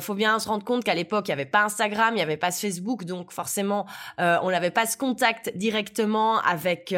faut 0.00 0.14
bien 0.14 0.38
se 0.38 0.48
rendre 0.48 0.64
compte 0.64 0.84
qu'à 0.84 0.94
l'époque, 0.94 1.28
il 1.28 1.30
n'y 1.30 1.34
avait 1.34 1.46
pas 1.46 1.64
Instagram, 1.64 2.10
il 2.12 2.16
n'y 2.16 2.22
avait 2.22 2.36
pas 2.36 2.50
Facebook, 2.50 3.04
donc 3.04 3.32
forcément, 3.32 3.86
on 4.18 4.50
n'avait 4.50 4.70
pas 4.70 4.86
ce 4.86 4.96
contact 4.96 5.56
directement 5.56 6.40
avec 6.40 6.94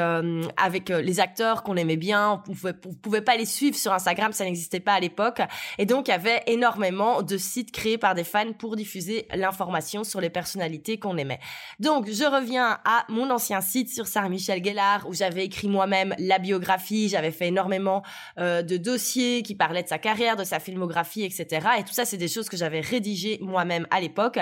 avec 0.57 0.89
les 0.89 1.21
acteurs 1.21 1.63
qu'on 1.63 1.77
aimait 1.77 1.97
bien, 1.97 2.33
on 2.33 2.39
pouvait, 2.39 2.75
on 2.87 2.95
pouvait 2.95 3.21
pas 3.21 3.37
les 3.37 3.47
suivre 3.47 3.77
sur 3.77 3.93
Instagram, 3.93 4.33
ça 4.33 4.45
n'existait 4.45 4.81
pas 4.81 4.95
à 4.95 5.01
l'époque, 5.01 5.41
et 5.79 5.87
donc 5.87 6.09
il 6.09 6.11
y 6.11 6.15
avait 6.15 6.43
énormément 6.47 7.23
de 7.23 7.37
sites 7.37 7.73
créés 7.73 7.99
par 7.99 8.15
des 8.15 8.25
fans 8.25 8.53
pour 8.53 8.77
diffuser 8.77 9.27
l'information 9.35 10.05
sur 10.05 10.21
les 10.21 10.31
personnalités 10.31 10.99
qu'on 10.99 11.17
aimait. 11.17 11.41
Donc, 11.79 12.11
je 12.11 12.25
reviens 12.25 12.79
à 12.85 13.05
mon 13.09 13.31
ancien 13.31 13.61
site 13.61 13.93
sur 13.93 14.07
Sarah 14.07 14.29
Michel 14.29 14.65
Gellar 14.65 15.09
où 15.09 15.15
j'avais 15.15 15.45
écrit 15.45 15.69
moi-même 15.69 16.15
la 16.19 16.39
biographie, 16.39 17.09
j'avais 17.09 17.31
fait 17.31 17.49
énormément 17.49 18.03
euh, 18.39 18.63
de 18.63 18.77
dossiers 18.77 19.43
qui 19.43 19.55
parlaient 19.55 19.83
de 19.83 19.89
sa 19.89 19.99
carrière, 19.99 20.37
de 20.37 20.45
sa 20.45 20.61
filmographie, 20.61 21.23
etc. 21.23 21.67
Et 21.79 21.85
tout 21.85 21.93
ça, 21.93 22.05
c'est 22.05 22.17
des 22.17 22.29
choses 22.29 22.49
que 22.49 22.57
j'avais 22.57 22.81
rédigées 22.81 23.39
moi-même 23.41 23.87
à 23.91 24.01
l'époque. 24.01 24.39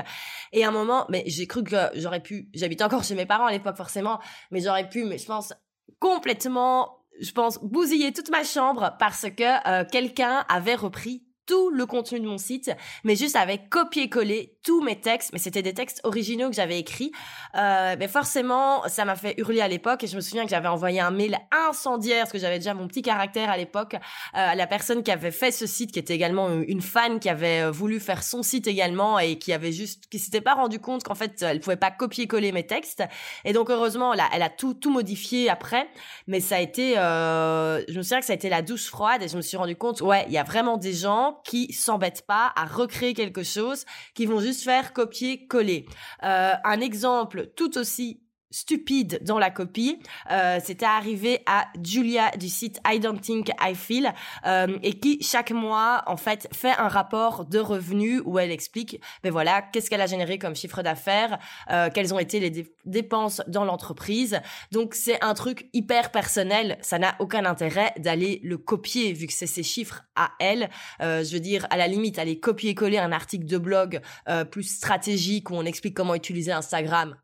Et 0.52 0.64
à 0.64 0.68
un 0.68 0.72
moment, 0.72 1.06
mais 1.08 1.24
j'ai 1.26 1.46
cru 1.46 1.62
que 1.62 1.76
j'aurais 1.94 2.20
pu, 2.20 2.47
j'habitais 2.54 2.84
encore 2.84 3.04
chez 3.04 3.14
mes 3.14 3.26
parents 3.26 3.46
à 3.46 3.52
l'époque 3.52 3.76
forcément, 3.76 4.20
mais 4.50 4.60
j'aurais 4.60 4.88
pu, 4.88 5.04
mais 5.04 5.18
je 5.18 5.26
pense 5.26 5.52
complètement 5.98 6.98
je 7.20 7.32
pense, 7.32 7.58
bousiller 7.62 8.12
toute 8.12 8.30
ma 8.30 8.44
chambre 8.44 8.94
parce 8.98 9.26
que 9.30 9.68
euh, 9.68 9.84
quelqu'un 9.90 10.44
avait 10.48 10.74
repris 10.74 11.24
tout 11.48 11.70
le 11.70 11.86
contenu 11.86 12.20
de 12.20 12.26
mon 12.26 12.38
site, 12.38 12.70
mais 13.04 13.16
juste 13.16 13.34
avec 13.34 13.70
copier-coller 13.70 14.58
tous 14.62 14.82
mes 14.82 15.00
textes. 15.00 15.30
Mais 15.32 15.38
c'était 15.38 15.62
des 15.62 15.72
textes 15.72 16.00
originaux 16.04 16.50
que 16.50 16.54
j'avais 16.54 16.78
écrits. 16.78 17.10
Euh, 17.56 17.96
mais 17.98 18.06
forcément, 18.06 18.86
ça 18.86 19.06
m'a 19.06 19.16
fait 19.16 19.34
hurler 19.38 19.62
à 19.62 19.66
l'époque. 19.68 20.04
Et 20.04 20.06
je 20.06 20.14
me 20.14 20.20
souviens 20.20 20.44
que 20.44 20.50
j'avais 20.50 20.68
envoyé 20.68 21.00
un 21.00 21.10
mail 21.10 21.38
incendiaire, 21.50 22.24
parce 22.24 22.32
que 22.32 22.38
j'avais 22.38 22.58
déjà 22.58 22.74
mon 22.74 22.86
petit 22.86 23.00
caractère 23.00 23.50
à 23.50 23.56
l'époque, 23.56 23.94
euh, 23.94 23.98
à 24.32 24.54
la 24.54 24.66
personne 24.66 25.02
qui 25.02 25.10
avait 25.10 25.30
fait 25.30 25.50
ce 25.50 25.66
site, 25.66 25.90
qui 25.90 25.98
était 25.98 26.14
également 26.14 26.50
une 26.50 26.82
fan, 26.82 27.18
qui 27.18 27.30
avait 27.30 27.62
euh, 27.62 27.70
voulu 27.70 27.98
faire 27.98 28.22
son 28.22 28.42
site 28.42 28.66
également 28.66 29.18
et 29.18 29.38
qui 29.38 29.54
avait 29.54 29.72
juste, 29.72 30.04
qui 30.10 30.18
s'était 30.18 30.42
pas 30.42 30.54
rendu 30.54 30.78
compte 30.78 31.02
qu'en 31.02 31.14
fait, 31.14 31.40
elle 31.40 31.60
pouvait 31.60 31.76
pas 31.76 31.90
copier-coller 31.90 32.52
mes 32.52 32.66
textes. 32.66 33.02
Et 33.46 33.54
donc, 33.54 33.70
heureusement, 33.70 34.12
là, 34.12 34.28
elle 34.34 34.42
a 34.42 34.50
tout, 34.50 34.74
tout 34.74 34.90
modifié 34.90 35.48
après. 35.48 35.88
Mais 36.26 36.40
ça 36.40 36.56
a 36.56 36.60
été, 36.60 36.98
euh, 36.98 37.82
je 37.88 37.96
me 37.96 38.02
souviens 38.02 38.20
que 38.20 38.26
ça 38.26 38.34
a 38.34 38.36
été 38.36 38.50
la 38.50 38.60
douche 38.60 38.88
froide 38.88 39.22
et 39.22 39.28
je 39.28 39.36
me 39.36 39.42
suis 39.42 39.56
rendu 39.56 39.76
compte, 39.76 40.02
ouais, 40.02 40.26
il 40.26 40.34
y 40.34 40.38
a 40.38 40.44
vraiment 40.44 40.76
des 40.76 40.92
gens 40.92 41.37
qui 41.44 41.72
s'embêtent 41.72 42.26
pas 42.26 42.52
à 42.56 42.66
recréer 42.66 43.14
quelque 43.14 43.42
chose, 43.42 43.84
qui 44.14 44.26
vont 44.26 44.40
juste 44.40 44.62
faire 44.62 44.92
copier-coller. 44.92 45.86
Euh, 46.24 46.52
un 46.64 46.80
exemple 46.80 47.50
tout 47.56 47.78
aussi 47.78 48.20
stupide 48.50 49.20
dans 49.22 49.38
la 49.38 49.50
copie. 49.50 49.98
Euh, 50.30 50.58
C'était 50.64 50.86
arrivé 50.86 51.40
à 51.46 51.66
Julia 51.82 52.30
du 52.36 52.48
site 52.48 52.80
I 52.86 53.00
Don't 53.00 53.20
Think 53.20 53.50
I 53.60 53.74
Feel 53.74 54.12
euh, 54.46 54.78
et 54.82 54.98
qui 54.98 55.22
chaque 55.22 55.50
mois 55.50 56.02
en 56.06 56.16
fait 56.16 56.48
fait 56.52 56.72
un 56.78 56.88
rapport 56.88 57.44
de 57.44 57.58
revenus 57.58 58.22
où 58.24 58.38
elle 58.38 58.50
explique 58.50 59.00
ben 59.22 59.30
voilà 59.32 59.62
qu'est-ce 59.62 59.90
qu'elle 59.90 60.00
a 60.00 60.06
généré 60.06 60.38
comme 60.38 60.54
chiffre 60.54 60.82
d'affaires, 60.82 61.38
euh, 61.70 61.90
quelles 61.92 62.14
ont 62.14 62.18
été 62.18 62.40
les 62.40 62.66
dépenses 62.84 63.42
dans 63.46 63.64
l'entreprise. 63.64 64.40
Donc 64.72 64.94
c'est 64.94 65.22
un 65.22 65.34
truc 65.34 65.68
hyper 65.72 66.10
personnel. 66.10 66.78
Ça 66.82 66.98
n'a 66.98 67.16
aucun 67.18 67.44
intérêt 67.44 67.92
d'aller 67.98 68.40
le 68.42 68.58
copier 68.58 69.12
vu 69.12 69.26
que 69.26 69.32
c'est 69.32 69.46
ses 69.46 69.62
chiffres 69.62 70.04
à 70.16 70.30
elle. 70.40 70.70
Euh, 71.00 71.24
je 71.24 71.32
veux 71.32 71.40
dire 71.40 71.66
à 71.70 71.76
la 71.76 71.86
limite 71.86 72.18
aller 72.18 72.40
copier-coller 72.40 72.98
un 72.98 73.12
article 73.12 73.46
de 73.46 73.58
blog 73.58 74.00
euh, 74.28 74.44
plus 74.44 74.64
stratégique 74.64 75.50
où 75.50 75.54
on 75.54 75.64
explique 75.64 75.94
comment 75.94 76.14
utiliser 76.14 76.52
Instagram 76.52 77.16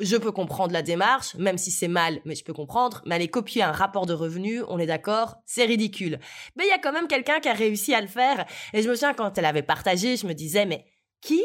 je 0.00 0.16
peux 0.16 0.32
comprendre 0.32 0.72
la 0.72 0.82
démarche, 0.82 1.34
même 1.36 1.58
si 1.58 1.70
c'est 1.70 1.88
mal, 1.88 2.20
mais 2.24 2.34
je 2.34 2.44
peux 2.44 2.52
comprendre. 2.52 3.02
Mais 3.06 3.14
aller 3.14 3.28
copier 3.28 3.62
un 3.62 3.72
rapport 3.72 4.06
de 4.06 4.12
revenus, 4.12 4.62
on 4.68 4.78
est 4.78 4.86
d'accord, 4.86 5.36
c'est 5.46 5.64
ridicule. 5.64 6.18
Mais 6.56 6.64
il 6.64 6.68
y 6.68 6.72
a 6.72 6.78
quand 6.78 6.92
même 6.92 7.08
quelqu'un 7.08 7.40
qui 7.40 7.48
a 7.48 7.52
réussi 7.52 7.94
à 7.94 8.00
le 8.00 8.08
faire. 8.08 8.44
Et 8.72 8.82
je 8.82 8.88
me 8.88 8.94
souviens 8.94 9.14
quand 9.14 9.38
elle 9.38 9.44
avait 9.44 9.62
partagé, 9.62 10.16
je 10.16 10.26
me 10.26 10.34
disais, 10.34 10.66
mais 10.66 10.84
qui 11.20 11.42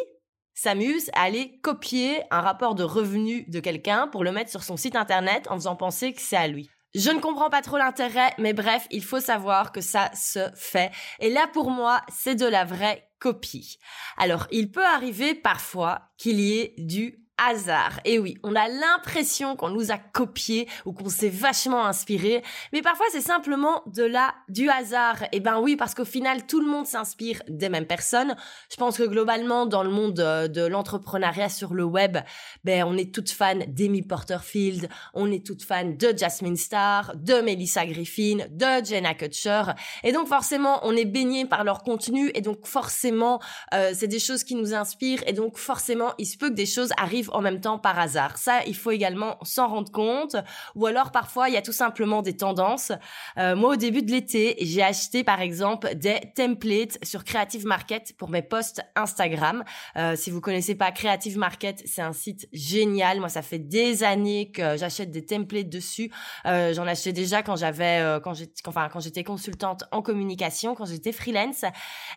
s'amuse 0.54 1.10
à 1.14 1.24
aller 1.24 1.60
copier 1.62 2.22
un 2.32 2.42
rapport 2.42 2.76
de 2.76 2.84
revenus 2.84 3.50
de 3.50 3.60
quelqu'un 3.60 4.08
pour 4.08 4.24
le 4.24 4.32
mettre 4.32 4.52
sur 4.52 4.64
son 4.64 4.78
site 4.78 4.96
internet 4.96 5.48
en 5.50 5.56
faisant 5.56 5.76
penser 5.76 6.14
que 6.14 6.22
c'est 6.22 6.36
à 6.36 6.48
lui? 6.48 6.70
Je 6.96 7.12
ne 7.12 7.20
comprends 7.20 7.52
pas 7.52 7.62
trop 7.62 7.78
l'intérêt, 7.78 8.34
mais 8.40 8.54
bref, 8.54 8.88
il 8.90 9.04
faut 9.04 9.20
savoir 9.20 9.72
que 9.72 9.80
ça 9.80 10.10
se 10.16 10.50
fait. 10.56 10.92
Et 11.20 11.30
là, 11.30 11.48
pour 11.54 11.70
moi, 11.70 12.02
c'est 12.12 12.34
de 12.34 12.48
la 12.48 12.66
vraie 12.66 13.08
copie. 13.20 13.78
Alors, 14.18 14.48
il 14.52 14.72
peut 14.72 14.86
arriver 14.86 15.36
parfois 15.36 16.02
qu'il 16.18 16.40
y 16.40 16.60
ait 16.60 16.74
du 16.80 17.24
hasard. 17.48 18.00
Et 18.06 18.20
oui, 18.20 18.38
on 18.44 18.56
a 18.56 18.68
l'impression 18.68 19.56
qu'on 19.56 19.70
nous 19.70 19.92
a 19.92 19.98
copié 19.98 20.68
ou 20.86 20.94
qu'on 20.94 21.10
s'est 21.10 21.30
vachement 21.30 21.86
inspiré, 21.86 22.44
mais 22.74 22.82
parfois 22.82 23.06
c'est 23.12 23.22
simplement 23.22 23.84
de 23.88 24.04
la 24.04 24.34
du 24.48 24.70
hasard. 24.70 25.24
Et 25.32 25.40
ben 25.40 25.60
oui, 25.60 25.76
parce 25.76 25.96
qu'au 25.96 26.06
final 26.06 26.46
tout 26.46 26.60
le 26.60 26.68
monde 26.68 26.86
s'inspire 26.86 27.42
des 27.48 27.70
mêmes 27.70 27.88
personnes. 27.88 28.36
Je 28.72 28.76
pense 28.76 28.98
que 28.98 29.04
globalement 29.04 29.66
dans 29.66 29.84
le 29.84 29.90
monde 29.90 30.14
de, 30.14 30.66
l'entrepreneuriat 30.66 31.50
sur 31.50 31.74
le 31.74 31.84
web, 31.84 32.18
ben 32.64 32.84
on 32.86 32.98
est 32.98 33.14
toutes 33.14 33.32
fans 33.32 33.60
d'Amy 33.68 34.02
Porterfield, 34.02 34.90
on 35.14 35.32
est 35.32 35.46
toutes 35.46 35.64
fans 35.64 35.86
de 35.86 36.14
Jasmine 36.16 36.58
Star, 36.58 37.16
de 37.16 37.42
Melissa 37.42 37.86
Griffin, 37.86 38.46
de 38.50 38.86
Jenna 38.86 39.14
Kutcher, 39.14 39.64
et 40.04 40.12
donc 40.12 40.28
forcément 40.28 40.80
on 40.84 40.96
est 40.96 41.06
baigné 41.06 41.46
par 41.46 41.64
leur 41.64 41.84
contenu 41.84 42.32
et 42.36 42.42
donc 42.42 42.66
forcément 42.66 43.40
euh, 43.74 43.92
c'est 43.94 44.08
des 44.08 44.20
choses 44.20 44.44
qui 44.44 44.56
nous 44.56 44.74
inspirent 44.74 45.24
et 45.28 45.34
donc 45.34 45.58
forcément 45.58 46.14
il 46.18 46.26
se 46.26 46.38
peut 46.38 46.50
que 46.50 46.56
des 46.56 46.66
choses 46.66 46.92
arrivent 46.98 47.29
en 47.34 47.42
même 47.42 47.62
temps 47.62 47.80
par 47.80 48.00
hasard. 48.00 48.38
Ça, 48.38 48.62
il 48.68 48.76
faut 48.76 48.92
également 48.92 49.38
s'en 49.44 49.68
rendre 49.68 49.92
compte. 49.92 50.36
Ou 50.76 50.86
alors 50.86 51.12
parfois, 51.12 51.50
il 51.50 51.54
y 51.54 51.58
a 51.58 51.62
tout 51.62 51.72
simplement 51.72 52.22
des 52.22 52.36
tendances. 52.38 52.92
Euh, 53.38 53.56
moi, 53.56 53.74
au 53.74 53.76
début 53.76 54.02
de 54.02 54.12
l'été, 54.12 54.56
j'ai 54.62 54.84
acheté 54.84 55.24
par 55.24 55.42
exemple 55.42 55.96
des 55.96 56.20
templates 56.36 56.98
sur 57.04 57.24
Creative 57.24 57.66
Market 57.66 58.16
pour 58.18 58.30
mes 58.30 58.42
posts 58.42 58.82
Instagram. 58.96 59.64
Euh, 59.96 60.16
si 60.16 60.32
vous 60.32 60.42
connaissez 60.42 60.76
pas 60.76 60.92
Creative 60.92 61.38
Market, 61.38 61.84
c'est 61.86 62.02
un 62.02 62.14
site 62.14 62.48
génial. 62.54 63.20
Moi, 63.20 63.30
ça 63.30 63.42
fait 63.42 63.60
des 63.60 64.04
années 64.04 64.52
que 64.52 64.78
j'achète 64.78 65.12
des 65.12 65.26
templates 65.26 65.70
dessus. 65.70 66.12
Euh, 66.46 66.74
J'en 66.74 66.88
achetais 66.88 67.14
déjà 67.14 67.44
quand 67.44 67.56
j'avais, 67.56 68.00
euh, 68.00 68.20
quand 68.20 68.34
j'étais, 68.34 68.62
enfin 68.68 68.90
quand 68.92 69.00
j'étais 69.00 69.24
consultante 69.24 69.84
en 69.92 70.02
communication, 70.02 70.76
quand 70.76 70.86
j'étais 70.86 71.12
freelance. 71.12 71.66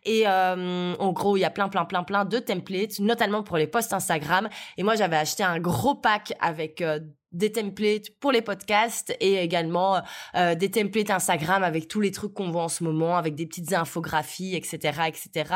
Et 0.04 0.25
euh, 0.26 0.95
en 0.99 1.12
gros, 1.12 1.37
il 1.37 1.40
y 1.40 1.45
a 1.45 1.50
plein, 1.50 1.69
plein, 1.69 1.85
plein, 1.85 2.02
plein 2.02 2.25
de 2.25 2.38
templates, 2.38 2.99
notamment 3.00 3.42
pour 3.42 3.57
les 3.57 3.66
posts 3.66 3.92
Instagram. 3.92 4.49
Et 4.76 4.83
moi, 4.83 4.95
j'avais 5.02 5.16
acheté 5.16 5.42
un 5.42 5.59
gros 5.59 5.97
pack 5.97 6.32
avec 6.38 6.80
euh, 6.80 7.00
des 7.33 7.53
templates 7.53 8.11
pour 8.21 8.33
les 8.33 8.43
podcasts 8.43 9.15
et 9.21 9.37
également 9.37 10.03
euh, 10.35 10.55
des 10.55 10.71
templates 10.71 11.11
Instagram 11.11 11.62
avec 11.62 11.89
tous 11.89 12.01
les 12.01 12.11
trucs 12.11 12.35
qu'on 12.35 12.51
voit 12.51 12.65
en 12.65 12.69
ce 12.69 12.85
moment, 12.85 13.17
avec 13.17 13.35
des 13.35 13.47
petites 13.47 13.73
infographies, 13.73 14.55
etc., 14.55 15.03
etc. 15.07 15.55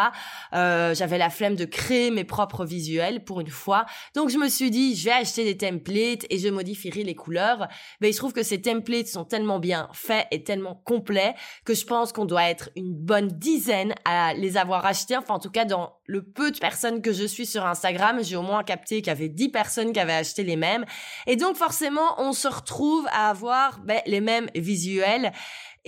Euh, 0.55 0.95
J'avais 0.95 1.19
la 1.19 1.31
flemme 1.31 1.57
de 1.57 1.65
créer 1.65 2.11
mes 2.11 2.25
propres 2.25 2.65
visuels 2.65 3.25
pour 3.25 3.41
une 3.41 3.51
fois, 3.51 3.87
donc 4.15 4.31
je 4.31 4.39
me 4.39 4.49
suis 4.49 4.71
dit 4.71 4.97
je 4.97 5.07
vais 5.07 5.13
acheter 5.13 5.45
des 5.45 5.57
templates 5.57 6.27
et 6.31 6.39
je 6.39 6.49
modifierai 6.49 7.03
les 7.03 7.15
couleurs. 7.15 7.69
Mais 8.01 8.11
il 8.11 8.13
se 8.13 8.19
trouve 8.19 8.33
que 8.33 8.43
ces 8.43 8.61
templates 8.61 9.07
sont 9.07 9.25
tellement 9.25 9.59
bien 9.59 9.89
faits 9.93 10.27
et 10.31 10.43
tellement 10.43 10.75
complets 10.85 11.35
que 11.65 11.75
je 11.75 11.85
pense 11.85 12.13
qu'on 12.13 12.25
doit 12.25 12.49
être 12.49 12.71
une 12.77 12.95
bonne 12.95 13.29
dizaine 13.29 13.95
à 14.05 14.35
les 14.35 14.57
avoir 14.57 14.85
achetés. 14.87 15.17
Enfin, 15.17 15.35
en 15.35 15.39
tout 15.39 15.51
cas, 15.51 15.65
dans 15.65 15.93
le 16.07 16.23
peu 16.23 16.51
de 16.51 16.59
personnes 16.59 17.03
que 17.03 17.13
je 17.13 17.25
suis 17.25 17.47
sur 17.47 17.65
Instagram, 17.67 18.23
j'ai 18.23 18.37
au 18.37 18.43
moins 18.43 18.63
capté 18.63 18.97
qu'il 18.97 19.09
y 19.09 19.11
avait 19.11 19.29
10 19.29 19.49
personnes 19.51 19.93
qui 19.93 20.01
avaient 20.01 20.13
acheté 20.13 20.45
les 20.45 20.57
mêmes. 20.57 20.85
Et 21.27 21.37
donc, 21.37 21.57
forcément, 21.67 22.15
on 22.19 22.33
se 22.33 22.47
retrouve 22.47 23.09
à 23.11 23.29
avoir 23.29 23.81
ben, 23.81 24.01
les 24.07 24.21
mêmes 24.21 24.49
visuels. 24.55 25.33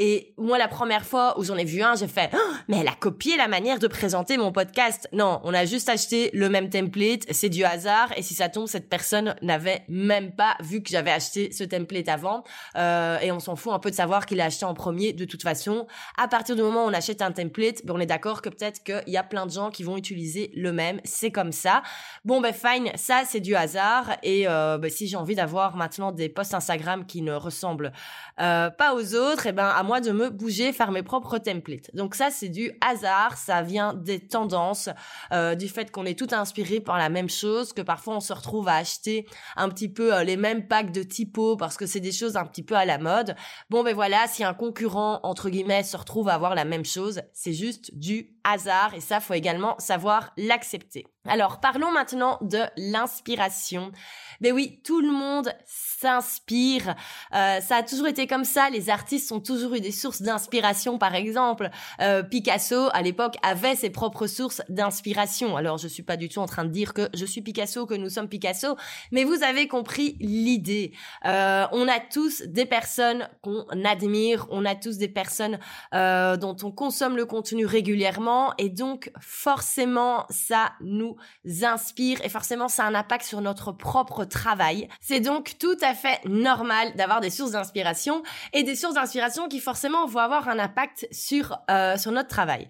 Et 0.00 0.32
moi, 0.38 0.58
la 0.58 0.68
première 0.68 1.04
fois 1.04 1.36
où 1.40 1.44
j'en 1.44 1.56
ai 1.56 1.64
vu 1.64 1.82
un, 1.82 1.96
j'ai 1.96 2.06
fait 2.06 2.30
oh, 2.32 2.38
mais 2.68 2.78
elle 2.78 2.88
a 2.88 2.94
copié 2.94 3.36
la 3.36 3.48
manière 3.48 3.80
de 3.80 3.88
présenter 3.88 4.38
mon 4.38 4.52
podcast. 4.52 5.08
Non, 5.12 5.40
on 5.42 5.52
a 5.52 5.64
juste 5.64 5.88
acheté 5.88 6.30
le 6.34 6.48
même 6.48 6.70
template, 6.70 7.24
c'est 7.32 7.48
du 7.48 7.64
hasard. 7.64 8.12
Et 8.16 8.22
si 8.22 8.34
ça 8.34 8.48
tombe, 8.48 8.68
cette 8.68 8.88
personne 8.88 9.34
n'avait 9.42 9.84
même 9.88 10.30
pas 10.30 10.56
vu 10.60 10.84
que 10.84 10.90
j'avais 10.90 11.10
acheté 11.10 11.50
ce 11.50 11.64
template 11.64 12.08
avant. 12.08 12.44
Euh, 12.76 13.18
et 13.18 13.32
on 13.32 13.40
s'en 13.40 13.56
fout 13.56 13.72
un 13.72 13.80
peu 13.80 13.90
de 13.90 13.96
savoir 13.96 14.26
qu'il 14.26 14.40
a 14.40 14.44
acheté 14.44 14.64
en 14.64 14.72
premier. 14.72 15.12
De 15.12 15.24
toute 15.24 15.42
façon, 15.42 15.88
à 16.16 16.28
partir 16.28 16.54
du 16.54 16.62
moment 16.62 16.84
où 16.84 16.88
on 16.88 16.94
achète 16.94 17.20
un 17.20 17.32
template, 17.32 17.84
ben 17.84 17.94
on 17.96 18.00
est 18.00 18.06
d'accord 18.06 18.40
que 18.40 18.50
peut-être 18.50 18.84
qu'il 18.84 19.02
y 19.12 19.16
a 19.16 19.24
plein 19.24 19.46
de 19.46 19.50
gens 19.50 19.70
qui 19.70 19.82
vont 19.82 19.96
utiliser 19.96 20.52
le 20.54 20.72
même. 20.72 21.00
C'est 21.02 21.32
comme 21.32 21.50
ça. 21.50 21.82
Bon, 22.24 22.40
ben 22.40 22.54
fine, 22.54 22.92
ça 22.94 23.22
c'est 23.26 23.40
du 23.40 23.56
hasard. 23.56 24.16
Et 24.22 24.46
euh, 24.46 24.78
ben, 24.78 24.90
si 24.90 25.08
j'ai 25.08 25.16
envie 25.16 25.34
d'avoir 25.34 25.74
maintenant 25.74 26.12
des 26.12 26.28
posts 26.28 26.54
Instagram 26.54 27.04
qui 27.04 27.20
ne 27.22 27.32
ressemblent 27.32 27.92
euh, 28.40 28.70
pas 28.70 28.94
aux 28.94 29.16
autres, 29.16 29.46
et 29.46 29.48
eh 29.48 29.52
ben 29.52 29.66
à 29.66 29.82
moi 29.88 30.02
de 30.02 30.12
me 30.12 30.28
bouger, 30.28 30.74
faire 30.74 30.90
mes 30.90 31.02
propres 31.02 31.38
templates. 31.38 31.90
Donc 31.94 32.14
ça, 32.14 32.28
c'est 32.30 32.50
du 32.50 32.72
hasard, 32.82 33.38
ça 33.38 33.62
vient 33.62 33.94
des 33.94 34.20
tendances, 34.20 34.90
euh, 35.32 35.54
du 35.54 35.66
fait 35.66 35.90
qu'on 35.90 36.04
est 36.04 36.16
tout 36.16 36.28
inspiré 36.32 36.80
par 36.80 36.98
la 36.98 37.08
même 37.08 37.30
chose, 37.30 37.72
que 37.72 37.80
parfois 37.80 38.16
on 38.16 38.20
se 38.20 38.34
retrouve 38.34 38.68
à 38.68 38.74
acheter 38.74 39.26
un 39.56 39.70
petit 39.70 39.88
peu 39.88 40.14
euh, 40.14 40.24
les 40.24 40.36
mêmes 40.36 40.68
packs 40.68 40.92
de 40.92 41.02
typos 41.02 41.56
parce 41.56 41.78
que 41.78 41.86
c'est 41.86 42.00
des 42.00 42.12
choses 42.12 42.36
un 42.36 42.44
petit 42.44 42.62
peu 42.62 42.74
à 42.74 42.84
la 42.84 42.98
mode. 42.98 43.34
Bon 43.70 43.82
ben 43.82 43.94
voilà, 43.94 44.26
si 44.26 44.44
un 44.44 44.52
concurrent 44.52 45.20
entre 45.22 45.48
guillemets 45.48 45.82
se 45.82 45.96
retrouve 45.96 46.28
à 46.28 46.34
avoir 46.34 46.54
la 46.54 46.66
même 46.66 46.84
chose, 46.84 47.22
c'est 47.32 47.54
juste 47.54 47.96
du 47.96 48.36
hasard 48.44 48.92
et 48.94 49.00
ça 49.00 49.20
faut 49.20 49.34
également 49.34 49.74
savoir 49.78 50.32
l'accepter. 50.36 51.06
Alors 51.28 51.60
parlons 51.60 51.92
maintenant 51.92 52.38
de 52.40 52.60
l'inspiration. 52.76 53.92
Ben 54.40 54.52
oui, 54.52 54.80
tout 54.84 55.00
le 55.00 55.10
monde 55.10 55.52
s'inspire. 55.66 56.94
Euh, 57.34 57.60
ça 57.60 57.76
a 57.76 57.82
toujours 57.82 58.06
été 58.06 58.26
comme 58.26 58.44
ça. 58.44 58.70
Les 58.70 58.88
artistes 58.88 59.32
ont 59.32 59.40
toujours 59.40 59.74
eu 59.74 59.80
des 59.80 59.90
sources 59.90 60.22
d'inspiration. 60.22 60.96
Par 60.96 61.14
exemple, 61.14 61.70
euh, 62.00 62.22
Picasso 62.22 62.88
à 62.92 63.02
l'époque 63.02 63.36
avait 63.42 63.74
ses 63.74 63.90
propres 63.90 64.26
sources 64.26 64.62
d'inspiration. 64.68 65.56
Alors 65.56 65.76
je 65.76 65.88
suis 65.88 66.04
pas 66.04 66.16
du 66.16 66.28
tout 66.28 66.38
en 66.38 66.46
train 66.46 66.64
de 66.64 66.70
dire 66.70 66.94
que 66.94 67.08
je 67.14 67.26
suis 67.26 67.42
Picasso, 67.42 67.84
que 67.84 67.94
nous 67.94 68.10
sommes 68.10 68.28
Picasso, 68.28 68.76
mais 69.10 69.24
vous 69.24 69.42
avez 69.42 69.66
compris 69.66 70.16
l'idée. 70.20 70.92
Euh, 71.24 71.66
on 71.72 71.88
a 71.88 71.98
tous 71.98 72.42
des 72.42 72.64
personnes 72.64 73.28
qu'on 73.42 73.66
admire, 73.84 74.46
on 74.50 74.64
a 74.64 74.76
tous 74.76 74.98
des 74.98 75.08
personnes 75.08 75.58
dont 75.92 76.56
on 76.62 76.70
consomme 76.70 77.16
le 77.16 77.26
contenu 77.26 77.66
régulièrement 77.66 78.54
et 78.58 78.68
donc 78.68 79.10
forcément 79.20 80.26
ça 80.30 80.72
nous 80.80 81.16
inspire 81.62 82.24
et 82.24 82.28
forcément 82.28 82.68
ça 82.68 82.84
a 82.84 82.88
un 82.88 82.94
impact 82.94 83.24
sur 83.24 83.40
notre 83.40 83.72
propre 83.72 84.24
travail. 84.24 84.88
C'est 85.00 85.20
donc 85.20 85.56
tout 85.58 85.76
à 85.82 85.94
fait 85.94 86.20
normal 86.24 86.94
d'avoir 86.96 87.20
des 87.20 87.30
sources 87.30 87.52
d'inspiration 87.52 88.22
et 88.52 88.62
des 88.62 88.76
sources 88.76 88.94
d'inspiration 88.94 89.48
qui 89.48 89.60
forcément 89.60 90.06
vont 90.06 90.20
avoir 90.20 90.48
un 90.48 90.58
impact 90.58 91.06
sur, 91.10 91.58
euh, 91.70 91.96
sur 91.96 92.12
notre 92.12 92.28
travail. 92.28 92.68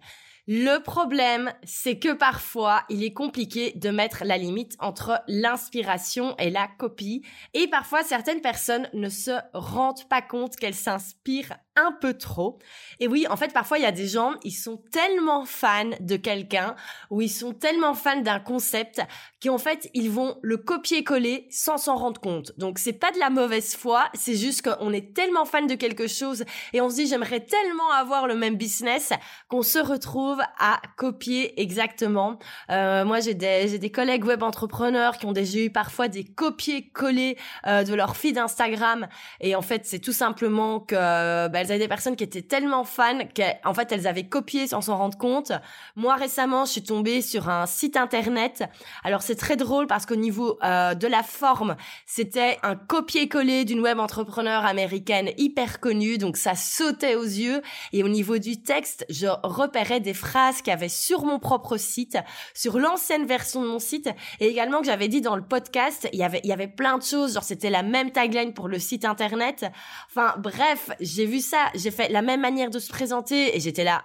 Le 0.50 0.78
problème, 0.78 1.52
c'est 1.62 1.99
que 1.99 2.14
parfois, 2.14 2.85
il 2.88 3.05
est 3.05 3.12
compliqué 3.12 3.73
de 3.76 3.90
mettre 3.90 4.25
la 4.25 4.38
limite 4.38 4.76
entre 4.78 5.21
l'inspiration 5.28 6.35
et 6.38 6.49
la 6.49 6.67
copie. 6.78 7.23
Et 7.52 7.69
parfois, 7.69 8.02
certaines 8.02 8.40
personnes 8.40 8.88
ne 8.95 9.11
se 9.11 9.33
rendent 9.52 10.09
pas 10.09 10.23
compte 10.23 10.57
qu'elles 10.57 10.73
s'inspirent 10.73 11.59
un 11.79 11.93
peu 11.93 12.15
trop. 12.15 12.59
Et 13.01 13.09
oui, 13.09 13.27
en 13.29 13.37
fait, 13.37 13.53
parfois, 13.53 13.79
il 13.79 13.83
y 13.83 13.87
a 13.87 13.93
des 13.93 14.07
gens, 14.07 14.35
ils 14.43 14.53
sont 14.53 14.83
tellement 14.91 15.45
fans 15.45 15.91
de 16.01 16.17
quelqu'un 16.17 16.75
ou 17.11 17.23
ils 17.23 17.31
sont 17.31 17.53
tellement 17.53 17.95
fans 17.95 18.21
d'un 18.21 18.41
concept 18.41 19.01
qu'en 19.43 19.59
fait, 19.59 19.89
ils 19.95 20.11
vont 20.11 20.37
le 20.43 20.57
copier-coller 20.57 21.47
sans 21.51 21.79
s'en 21.79 21.97
rendre 21.97 22.21
compte. 22.21 22.53
Donc, 22.59 22.79
c'est 22.79 22.93
pas 22.93 23.13
de 23.13 23.19
la 23.19 23.31
mauvaise 23.31 23.77
foi, 23.77 24.09
c'est 24.15 24.35
juste 24.35 24.63
qu'on 24.63 24.93
est 24.93 25.15
tellement 25.15 25.45
fan 25.45 25.67
de 25.67 25.75
quelque 25.75 26.09
chose 26.09 26.45
et 26.73 26.81
on 26.81 26.91
se 26.91 26.97
dit, 26.97 27.07
j'aimerais 27.07 27.41
tellement 27.41 27.91
avoir 27.93 28.27
le 28.27 28.35
même 28.35 28.57
business 28.57 29.13
qu'on 29.49 29.63
se 29.63 29.79
retrouve 29.79 30.41
à 30.59 30.81
copier 30.97 31.61
exactement. 31.61 32.39
Euh, 32.71 33.05
moi, 33.05 33.21
j'ai 33.21 33.35
des, 33.35 33.69
j'ai 33.69 33.79
des 33.79 33.91
collègues 33.91 34.25
web 34.25 34.43
entrepreneurs 34.43 35.19
qui 35.19 35.27
ont 35.27 35.33
déjà 35.33 35.59
eu 35.61 35.71
parfois 35.71 36.09
des 36.09 36.25
copier-coller 36.25 37.37
euh, 37.67 37.85
de 37.85 37.95
leur 37.95 38.17
feed 38.17 38.39
Instagram 38.39 39.09
et 39.41 39.55
en 39.55 39.63
fait, 39.63 39.87
c'est 39.87 40.01
tout 40.01 40.13
simplement 40.13 40.81
que 40.81 41.49
bah, 41.49 41.65
elles 41.69 41.75
avaient 41.75 41.85
des 41.85 41.89
personnes 41.89 42.17
qui 42.17 42.25
étaient 42.25 42.43
tellement 42.43 42.85
fans 42.85 43.19
qu'en 43.37 43.75
fait 43.75 43.93
elles 43.93 44.07
avaient 44.07 44.27
copié 44.27 44.67
sans 44.67 44.81
s'en 44.81 44.97
rendre 44.97 45.19
compte. 45.19 45.53
Moi 45.97 46.15
récemment, 46.15 46.65
je 46.65 46.73
suis 46.73 46.83
tombée 46.83 47.23
sur 47.23 47.49
un 47.49 47.67
site 47.67 47.97
internet. 47.97 48.65
Alors 49.05 49.23
c'est 49.23 49.35
très 49.35 49.57
drôle 49.57 49.87
parce 49.87 50.07
qu'au 50.07 50.17
niveau 50.17 50.59
euh, 50.63 50.95
de 50.95 51.07
la 51.07 51.23
forme, 51.23 51.77
c'était 52.07 52.59
un 52.63 52.77
copier-coller 52.77 53.65
d'une 53.65 53.81
web 53.81 53.99
entrepreneur 53.99 54.65
américaine 54.65 55.31
hyper 55.37 55.81
connue, 55.81 56.19
donc 56.19 56.37
ça 56.37 56.55
sautait 56.55 57.15
aux 57.15 57.23
yeux. 57.23 57.63
Et 57.93 58.03
au 58.03 58.09
niveau 58.09 58.39
du 58.39 58.63
texte, 58.63 59.05
je 59.11 59.27
repérais 59.43 60.01
des 60.01 60.15
phrases 60.15 60.59
qu'il 60.63 60.71
y 60.71 60.75
avait 60.75 60.89
sur 60.89 61.25
mon 61.25 61.39
propre 61.39 61.77
site, 61.77 62.19
sur 62.55 62.79
l'ancienne 62.79 63.27
version 63.27 63.63
de 63.63 63.69
mon 63.69 63.79
site, 63.79 64.09
et 64.41 64.47
également 64.47 64.81
que 64.81 64.87
j'avais 64.87 65.09
dit 65.09 65.21
dans 65.21 65.37
le 65.37 65.43
podcast, 65.43 66.09
il 66.13 66.19
y 66.19 66.25
avait 66.25 66.41
il 66.45 66.51
y 66.51 66.53
avait 66.53 66.69
plein 66.69 66.99
de 66.99 67.03
choses, 67.03 67.35
genre 67.35 67.43
c'était 67.43 67.71
la 67.71 67.83
même 67.83 68.11
tagline 68.11 68.55
pour 68.55 68.69
le 68.69 68.79
site 68.79 69.05
internet. 69.05 69.67
Enfin 70.09 70.35
bref, 70.39 70.91
j'ai 71.01 71.27
vu 71.27 71.41
ça, 71.41 71.58
j'ai 71.75 71.91
fait 71.91 72.09
la 72.09 72.23
même 72.23 72.41
manière 72.41 72.71
de 72.71 72.79
se 72.79 72.88
présenter 72.88 73.57
et 73.57 73.61
j'étais 73.61 73.85
là, 73.85 74.05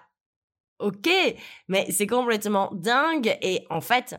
ok, 0.79 1.09
mais 1.67 1.89
c'est 1.91 2.07
complètement 2.07 2.69
dingue. 2.73 3.37
Et 3.41 3.65
en 3.69 3.81
fait, 3.81 4.15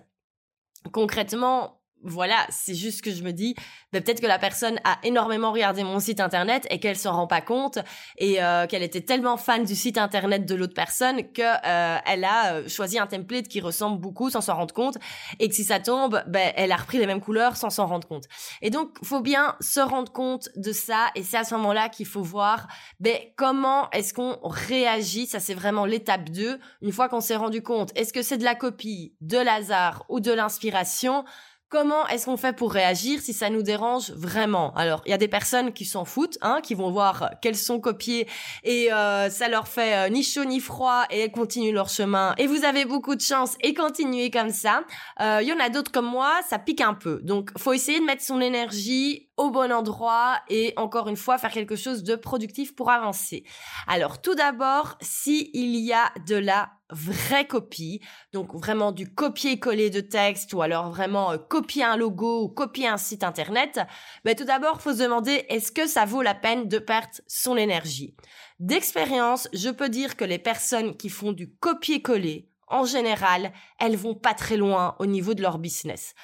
concrètement, 0.93 1.83
voilà, 2.05 2.47
c'est 2.51 2.75
juste 2.75 3.03
que 3.03 3.11
je 3.11 3.23
me 3.23 3.33
dis, 3.33 3.55
ben, 3.93 4.03
peut-être 4.03 4.21
que 4.21 4.27
la 4.27 4.39
personne 4.39 4.79
a 4.85 4.99
énormément 5.03 5.53
regardé 5.53 5.83
mon 5.85 5.99
site 5.99 6.21
internet 6.21 6.67
et 6.71 6.79
qu'elle 6.79 6.97
s'en 6.97 7.13
rend 7.13 7.27
pas 7.27 7.41
compte 7.41 7.79
et 8.19 8.43
euh, 8.43 8.67
qu'elle 8.67 8.83
était 8.83 9.01
tellement 9.01 9.37
fan 9.37 9.65
du 9.65 9.75
site 9.75 9.97
internet 9.97 10.45
de 10.45 10.55
l'autre 10.55 10.75
personne 10.75 11.33
que 11.33 11.43
euh, 11.43 11.99
elle 12.07 12.25
a 12.25 12.55
euh, 12.55 12.69
choisi 12.69 12.99
un 12.99 13.07
template 13.07 13.49
qui 13.49 13.61
ressemble 13.61 14.01
beaucoup 14.01 14.29
sans 14.31 14.43
s'en 14.43 14.55
rendre 14.55 14.75
compte 14.75 14.99
et 15.39 15.49
que 15.49 15.55
si 15.55 15.65
ça 15.65 15.81
tombe, 15.81 16.23
ben 16.27 16.53
elle 16.57 16.73
a 16.73 16.77
repris 16.77 16.99
les 16.99 17.07
mêmes 17.07 17.21
couleurs 17.21 17.57
sans 17.57 17.71
s'en 17.71 17.87
rendre 17.87 18.07
compte. 18.07 18.25
Et 18.61 18.71
donc 18.71 18.99
faut 19.03 19.21
bien 19.21 19.57
se 19.61 19.81
rendre 19.81 20.13
compte 20.13 20.51
de 20.57 20.73
ça 20.73 21.07
et 21.15 21.23
c'est 21.23 21.39
à 21.39 21.45
ce 21.45 21.55
moment-là 21.55 21.89
qu'il 21.89 22.07
faut 22.07 22.23
voir 22.23 22.67
ben 23.01 23.17
comment 23.37 23.91
est-ce 23.93 24.13
qu'on 24.13 24.39
réagit, 24.43 25.27
ça 25.27 25.41
c'est 25.41 25.55
vraiment 25.55 25.87
l'étape 25.87 26.29
2 26.29 26.59
une 26.83 26.93
fois 26.93 27.09
qu'on 27.09 27.21
s'est 27.21 27.37
rendu 27.37 27.63
compte, 27.63 27.91
est-ce 27.97 28.13
que 28.13 28.23
c'est 28.23 28.39
de 28.39 28.45
la 28.45 28.55
copie, 28.55 29.15
de 29.21 29.39
l'hasard 29.39 30.05
ou 30.09 30.21
de 30.21 30.33
l'inspiration 30.33 31.25
Comment 31.75 32.07
est-ce 32.07 32.26
qu'on 32.26 32.37
fait 32.37 32.54
pour 32.54 32.73
réagir 32.73 33.21
si 33.21 33.33
ça 33.33 33.50
nous 33.50 33.64
dérange 33.64 34.12
vraiment? 34.12 34.73
Alors, 34.76 35.02
il 35.07 35.11
y 35.11 35.12
a 35.12 35.19
des 35.19 35.26
personnes 35.26 35.73
qui 35.73 35.85
s'en 35.85 36.04
foutent, 36.04 36.38
hein, 36.40 36.61
qui 36.62 36.76
vont 36.76 36.93
voir 36.93 37.31
qu'elles 37.43 37.57
sont 37.57 37.81
copiées 37.81 38.28
et 38.62 38.93
euh, 38.93 39.28
ça 39.28 39.49
leur 39.49 39.66
fait 39.66 39.97
euh, 39.97 40.09
ni 40.09 40.23
chaud 40.23 40.45
ni 40.45 40.61
froid 40.61 41.02
et 41.11 41.19
elles 41.19 41.33
continuent 41.33 41.75
leur 41.75 41.88
chemin. 41.88 42.33
Et 42.38 42.47
vous 42.47 42.64
avez 42.64 42.85
beaucoup 42.85 43.16
de 43.16 43.21
chance 43.21 43.57
et 43.61 43.75
continuez 43.75 44.31
comme 44.31 44.50
ça. 44.50 44.85
Euh, 45.21 45.40
il 45.43 45.49
y 45.49 45.52
en 45.52 45.59
a 45.59 45.69
d'autres 45.69 45.90
comme 45.90 46.07
moi, 46.07 46.31
ça 46.49 46.61
pique 46.61 46.81
un 46.81 46.95
peu. 46.95 47.19
Donc, 47.25 47.50
faut 47.59 47.73
essayer 47.73 47.99
de 47.99 48.04
mettre 48.04 48.23
son 48.23 48.40
énergie 48.40 49.26
au 49.37 49.50
bon 49.50 49.73
endroit 49.73 50.41
et 50.49 50.73
encore 50.76 51.09
une 51.09 51.17
fois 51.17 51.38
faire 51.38 51.50
quelque 51.50 51.76
chose 51.76 52.05
de 52.05 52.14
productif 52.14 52.75
pour 52.75 52.91
avancer. 52.91 53.45
Alors, 53.87 54.21
tout 54.21 54.35
d'abord, 54.35 54.97
si 55.00 55.50
il 55.55 55.76
y 55.76 55.93
a 55.93 56.12
de 56.26 56.37
la 56.37 56.71
vraie 56.91 57.47
copie, 57.47 58.00
donc 58.33 58.55
vraiment 58.55 58.93
du 58.93 59.12
copier-coller 59.12 59.91
de 59.91 60.00
texte 60.00 60.53
ou 60.53 60.62
alors 60.62 60.91
vraiment 60.91 61.33
euh, 61.33 61.38
copier 61.38 61.83
un 61.83 61.97
logo 61.97 62.45
ou 62.45 62.49
copier 62.49 62.87
un 62.87 62.99
site 62.99 63.25
internet, 63.25 63.81
ben 64.25 64.37
tout 64.37 64.45
d'abord, 64.45 64.81
faut 64.81 64.93
se 64.93 65.03
demander 65.03 65.45
est-ce 65.49 65.73
que 65.73 65.87
ça 65.87 66.05
vaut 66.05 66.23
la 66.23 66.35
peine 66.35 66.69
de 66.69 66.79
perdre 66.79 67.09
son 67.26 67.57
énergie? 67.57 68.14
D'expérience, 68.61 69.49
je 69.53 69.71
peux 69.71 69.88
dire 69.88 70.17
que 70.17 70.25
les 70.25 70.38
personnes 70.38 70.97
qui 70.97 71.09
font 71.09 71.33
du 71.33 71.50
copier-coller, 71.57 72.49
en 72.69 72.85
général, 72.85 73.53
elles 73.79 73.97
vont 73.97 74.14
pas 74.14 74.35
très 74.35 74.57
loin 74.57 74.97
au 74.99 75.07
niveau 75.07 75.35
de 75.35 75.43
leur 75.43 75.59
business. 75.59 76.14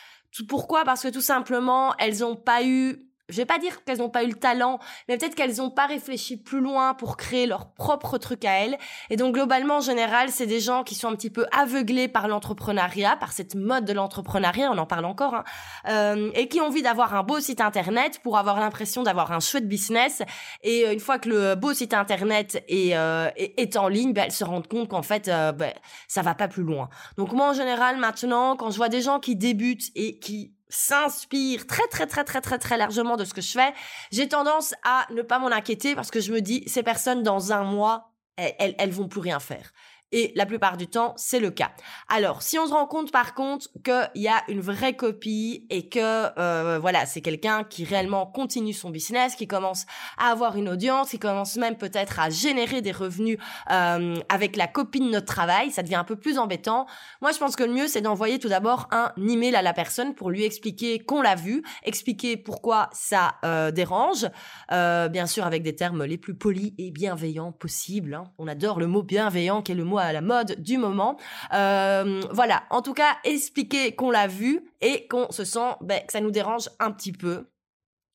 Pourquoi? 0.49 0.85
Parce 0.85 1.03
que 1.03 1.09
tout 1.09 1.21
simplement, 1.21 1.95
elles 1.99 2.21
n'ont 2.21 2.37
pas 2.37 2.65
eu 2.65 3.10
je 3.31 3.37
vais 3.37 3.47
pas 3.47 3.59
dire 3.59 3.85
qu'elles 3.85 3.99
n'ont 3.99 4.11
pas 4.11 4.25
eu 4.25 4.29
le 4.29 4.35
talent, 4.35 4.79
mais 5.09 5.17
peut-être 5.17 5.35
qu'elles 5.35 5.57
n'ont 5.57 5.71
pas 5.71 5.87
réfléchi 5.87 6.37
plus 6.37 6.61
loin 6.61 6.95
pour 6.95 7.17
créer 7.17 7.47
leur 7.47 7.73
propre 7.73 8.19
truc 8.19 8.45
à 8.45 8.65
elles. 8.65 8.79
Et 9.11 9.17
donc 9.17 9.35
globalement, 9.35 9.79
en 9.79 9.81
général, 9.81 10.31
c'est 10.31 10.47
des 10.47 10.61
gens 10.61 10.85
qui 10.85 10.95
sont 10.95 11.09
un 11.09 11.17
petit 11.17 11.31
peu 11.31 11.47
aveuglés 11.57 12.09
par 12.09 12.29
l'entrepreneuriat, 12.29 13.17
par 13.17 13.33
cette 13.33 13.55
mode 13.55 13.85
de 13.85 13.93
l'entrepreneuriat, 13.93 14.71
on 14.71 14.79
en 14.79 14.87
parle 14.87 15.05
encore, 15.05 15.35
hein, 15.35 15.45
euh, 15.89 16.31
et 16.35 16.49
qui 16.49 16.61
ont 16.61 16.67
envie 16.67 16.83
d'avoir 16.83 17.15
un 17.15 17.23
beau 17.23 17.41
site 17.41 17.61
internet 17.61 18.21
pour 18.23 18.39
avoir 18.39 18.61
l'impression 18.61 19.03
d'avoir 19.03 19.33
un 19.33 19.41
chouette 19.41 19.69
business. 19.69 20.23
Et 20.63 20.87
euh, 20.87 20.93
une 20.93 21.01
fois 21.01 21.19
que 21.19 21.29
le 21.29 21.55
beau 21.55 21.73
site 21.73 21.95
internet 21.95 22.65
est, 22.69 22.97
euh, 22.97 23.31
est, 23.37 23.77
en 23.77 23.89
ligne, 23.89 24.13
ben, 24.13 24.25
elles 24.25 24.33
se 24.33 24.45
rendent 24.45 24.69
compte 24.69 24.89
qu'en 24.89 25.03
fait, 25.03 25.29
euh, 25.29 25.53
ben, 25.53 25.73
ça 26.09 26.23
va 26.23 26.35
pas 26.35 26.49
plus 26.49 26.63
loin. 26.63 26.89
Donc 27.17 27.33
moi, 27.33 27.51
en 27.51 27.55
général, 27.55 27.97
maintenant, 27.99 28.57
quand 28.57 28.71
je 28.71 28.77
vois 28.77 28.89
des 28.89 29.03
gens 29.03 29.21
qui 29.21 29.37
débutent 29.37 29.91
et 29.95 30.19
qui 30.19 30.55
s'inspire 30.71 31.67
très 31.67 31.87
très 31.89 32.07
très 32.07 32.25
très 32.25 32.41
très 32.41 32.59
très 32.59 32.79
largement 32.79 33.17
de 33.17 33.25
ce 33.25 33.35
que 33.35 33.41
je 33.41 33.53
fais, 33.53 33.75
j'ai 34.11 34.29
tendance 34.29 34.75
à 34.85 35.07
ne 35.11 35.23
pas 35.23 35.39
m'en 35.39 35.49
inquiéter 35.49 35.95
parce 35.95 36.11
que 36.11 36.21
je 36.21 36.33
me 36.33 36.41
dis 36.41 36.65
ces 36.67 36.83
personnes 36.83 37.23
dans 37.23 37.53
un 37.53 37.65
mois 37.65 38.07
elles, 38.37 38.75
elles, 38.79 38.91
vont 38.91 39.09
plus 39.09 39.21
rien 39.21 39.39
faire. 39.39 39.71
Et 40.13 40.33
la 40.35 40.47
plupart 40.47 40.77
du 40.77 40.87
temps, 40.87 41.15
c'est 41.17 41.41
le 41.41 41.51
cas. 41.51 41.71
Alors, 42.09 42.43
si 42.43 42.59
on 42.59 42.67
se 42.67 42.73
rend 42.73 42.87
compte 42.87 43.13
par 43.13 43.35
contre 43.35 43.69
qu'il 43.85 44.23
y 44.23 44.29
a 44.29 44.43
une 44.49 44.61
vraie 44.61 44.95
copie 44.95 45.67
et 45.71 45.89
que 45.89 45.99
euh, 46.39 46.79
voilà, 46.81 47.07
c'est 47.07 47.21
quelqu'un 47.21 47.65
qui 47.65 47.85
réellement 47.85 48.27
continue 48.27 48.73
son 48.73 48.91
business, 48.91 49.37
qui 49.37 49.47
commence 49.47 49.87
à 50.19 50.31
avoir 50.31 50.57
une 50.57 50.69
audience, 50.69 51.11
qui 51.11 51.19
commence 51.19 51.57
même 51.57 51.77
peut-être 51.77 52.19
à 52.19 52.31
générer 52.31 52.83
des 52.83 52.93
revenus 52.93 53.39
euh, 53.71 54.17
avec 54.29 54.57
la 54.57 54.67
copie 54.67 55.01
de 55.01 55.09
notre 55.09 55.27
travail, 55.27 55.71
ça 55.71 55.83
devient 55.83 55.97
un 55.97 56.05
peu 56.05 56.17
plus 56.17 56.39
embêtant. 56.39 56.87
Moi, 57.21 57.33
je 57.33 57.39
pense 57.39 57.57
que 57.57 57.65
le 57.65 57.73
mieux, 57.73 57.87
c'est 57.87 58.01
d'envoyer 58.01 58.39
tout 58.39 58.49
d'abord 58.49 58.89
un 58.91 59.13
email 59.17 59.55
à 59.55 59.63
la 59.63 59.73
personne 59.73 60.15
pour 60.15 60.31
lui 60.31 60.45
expliquer 60.45 60.99
qu'on 60.99 61.23
l'a 61.23 61.35
vu, 61.37 61.63
expliquer 61.85 62.37
pourquoi 62.37 62.91
ça 62.93 63.35
euh, 63.45 63.71
dérange, 63.71 64.29
euh, 64.73 65.09
bien 65.09 65.27
sûr 65.27 65.45
avec 65.45 65.63
des 65.63 65.75
termes 65.75 66.05
les 66.05 66.19
plus 66.19 66.35
polis 66.35 66.73
et 66.79 66.91
bienveillants 66.91 67.53
possibles. 67.53 68.15
Hein. 68.15 68.25
On 68.39 68.49
adore 68.49 68.81
le 68.81 68.87
mot 68.87 69.03
bienveillant, 69.03 69.63
qui 69.63 69.73
est 69.73 69.77
le 69.77 69.85
mot 69.85 70.00
à 70.05 70.13
la 70.13 70.21
mode 70.21 70.61
du 70.61 70.79
moment. 70.79 71.17
Euh, 71.53 72.21
voilà, 72.31 72.65
en 72.71 72.83
tout 72.83 72.95
cas, 72.95 73.17
expliquer 73.25 73.95
qu'on 73.95 74.11
l'a 74.11 74.27
vu 74.27 74.65
et 74.81 75.07
qu'on 75.09 75.31
se 75.31 75.45
sent 75.45 75.77
ben, 75.81 76.01
que 76.05 76.13
ça 76.13 76.21
nous 76.21 76.31
dérange 76.31 76.69
un 76.79 76.91
petit 76.91 77.13
peu. 77.13 77.49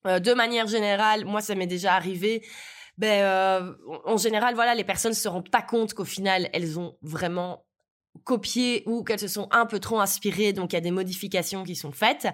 Euh, 0.08 0.20
de 0.20 0.34
manière 0.34 0.68
générale, 0.68 1.26
moi, 1.26 1.42
ça 1.42 1.56
m'est 1.56 1.68
déjà 1.68 1.96
arrivé. 1.96 2.46
Ben, 2.98 3.24
euh, 3.24 3.74
en 4.06 4.18
général, 4.18 4.56
voilà, 4.56 4.76
les 4.76 4.84
personnes 4.84 5.14
se 5.14 5.28
rendent 5.28 5.50
pas 5.50 5.62
compte 5.62 5.94
qu'au 5.94 6.06
final, 6.06 6.50
elles 6.54 6.80
ont 6.80 6.98
vraiment 7.02 7.66
copié 8.24 8.84
ou 8.86 9.04
qu'elles 9.04 9.20
se 9.20 9.28
sont 9.28 9.50
un 9.52 9.66
peu 9.66 9.80
trop 9.80 10.00
inspirées, 10.00 10.54
donc 10.54 10.72
il 10.72 10.76
y 10.76 10.78
a 10.78 10.82
des 10.82 10.92
modifications 10.92 11.64
qui 11.64 11.76
sont 11.76 11.92
faites. 11.92 12.28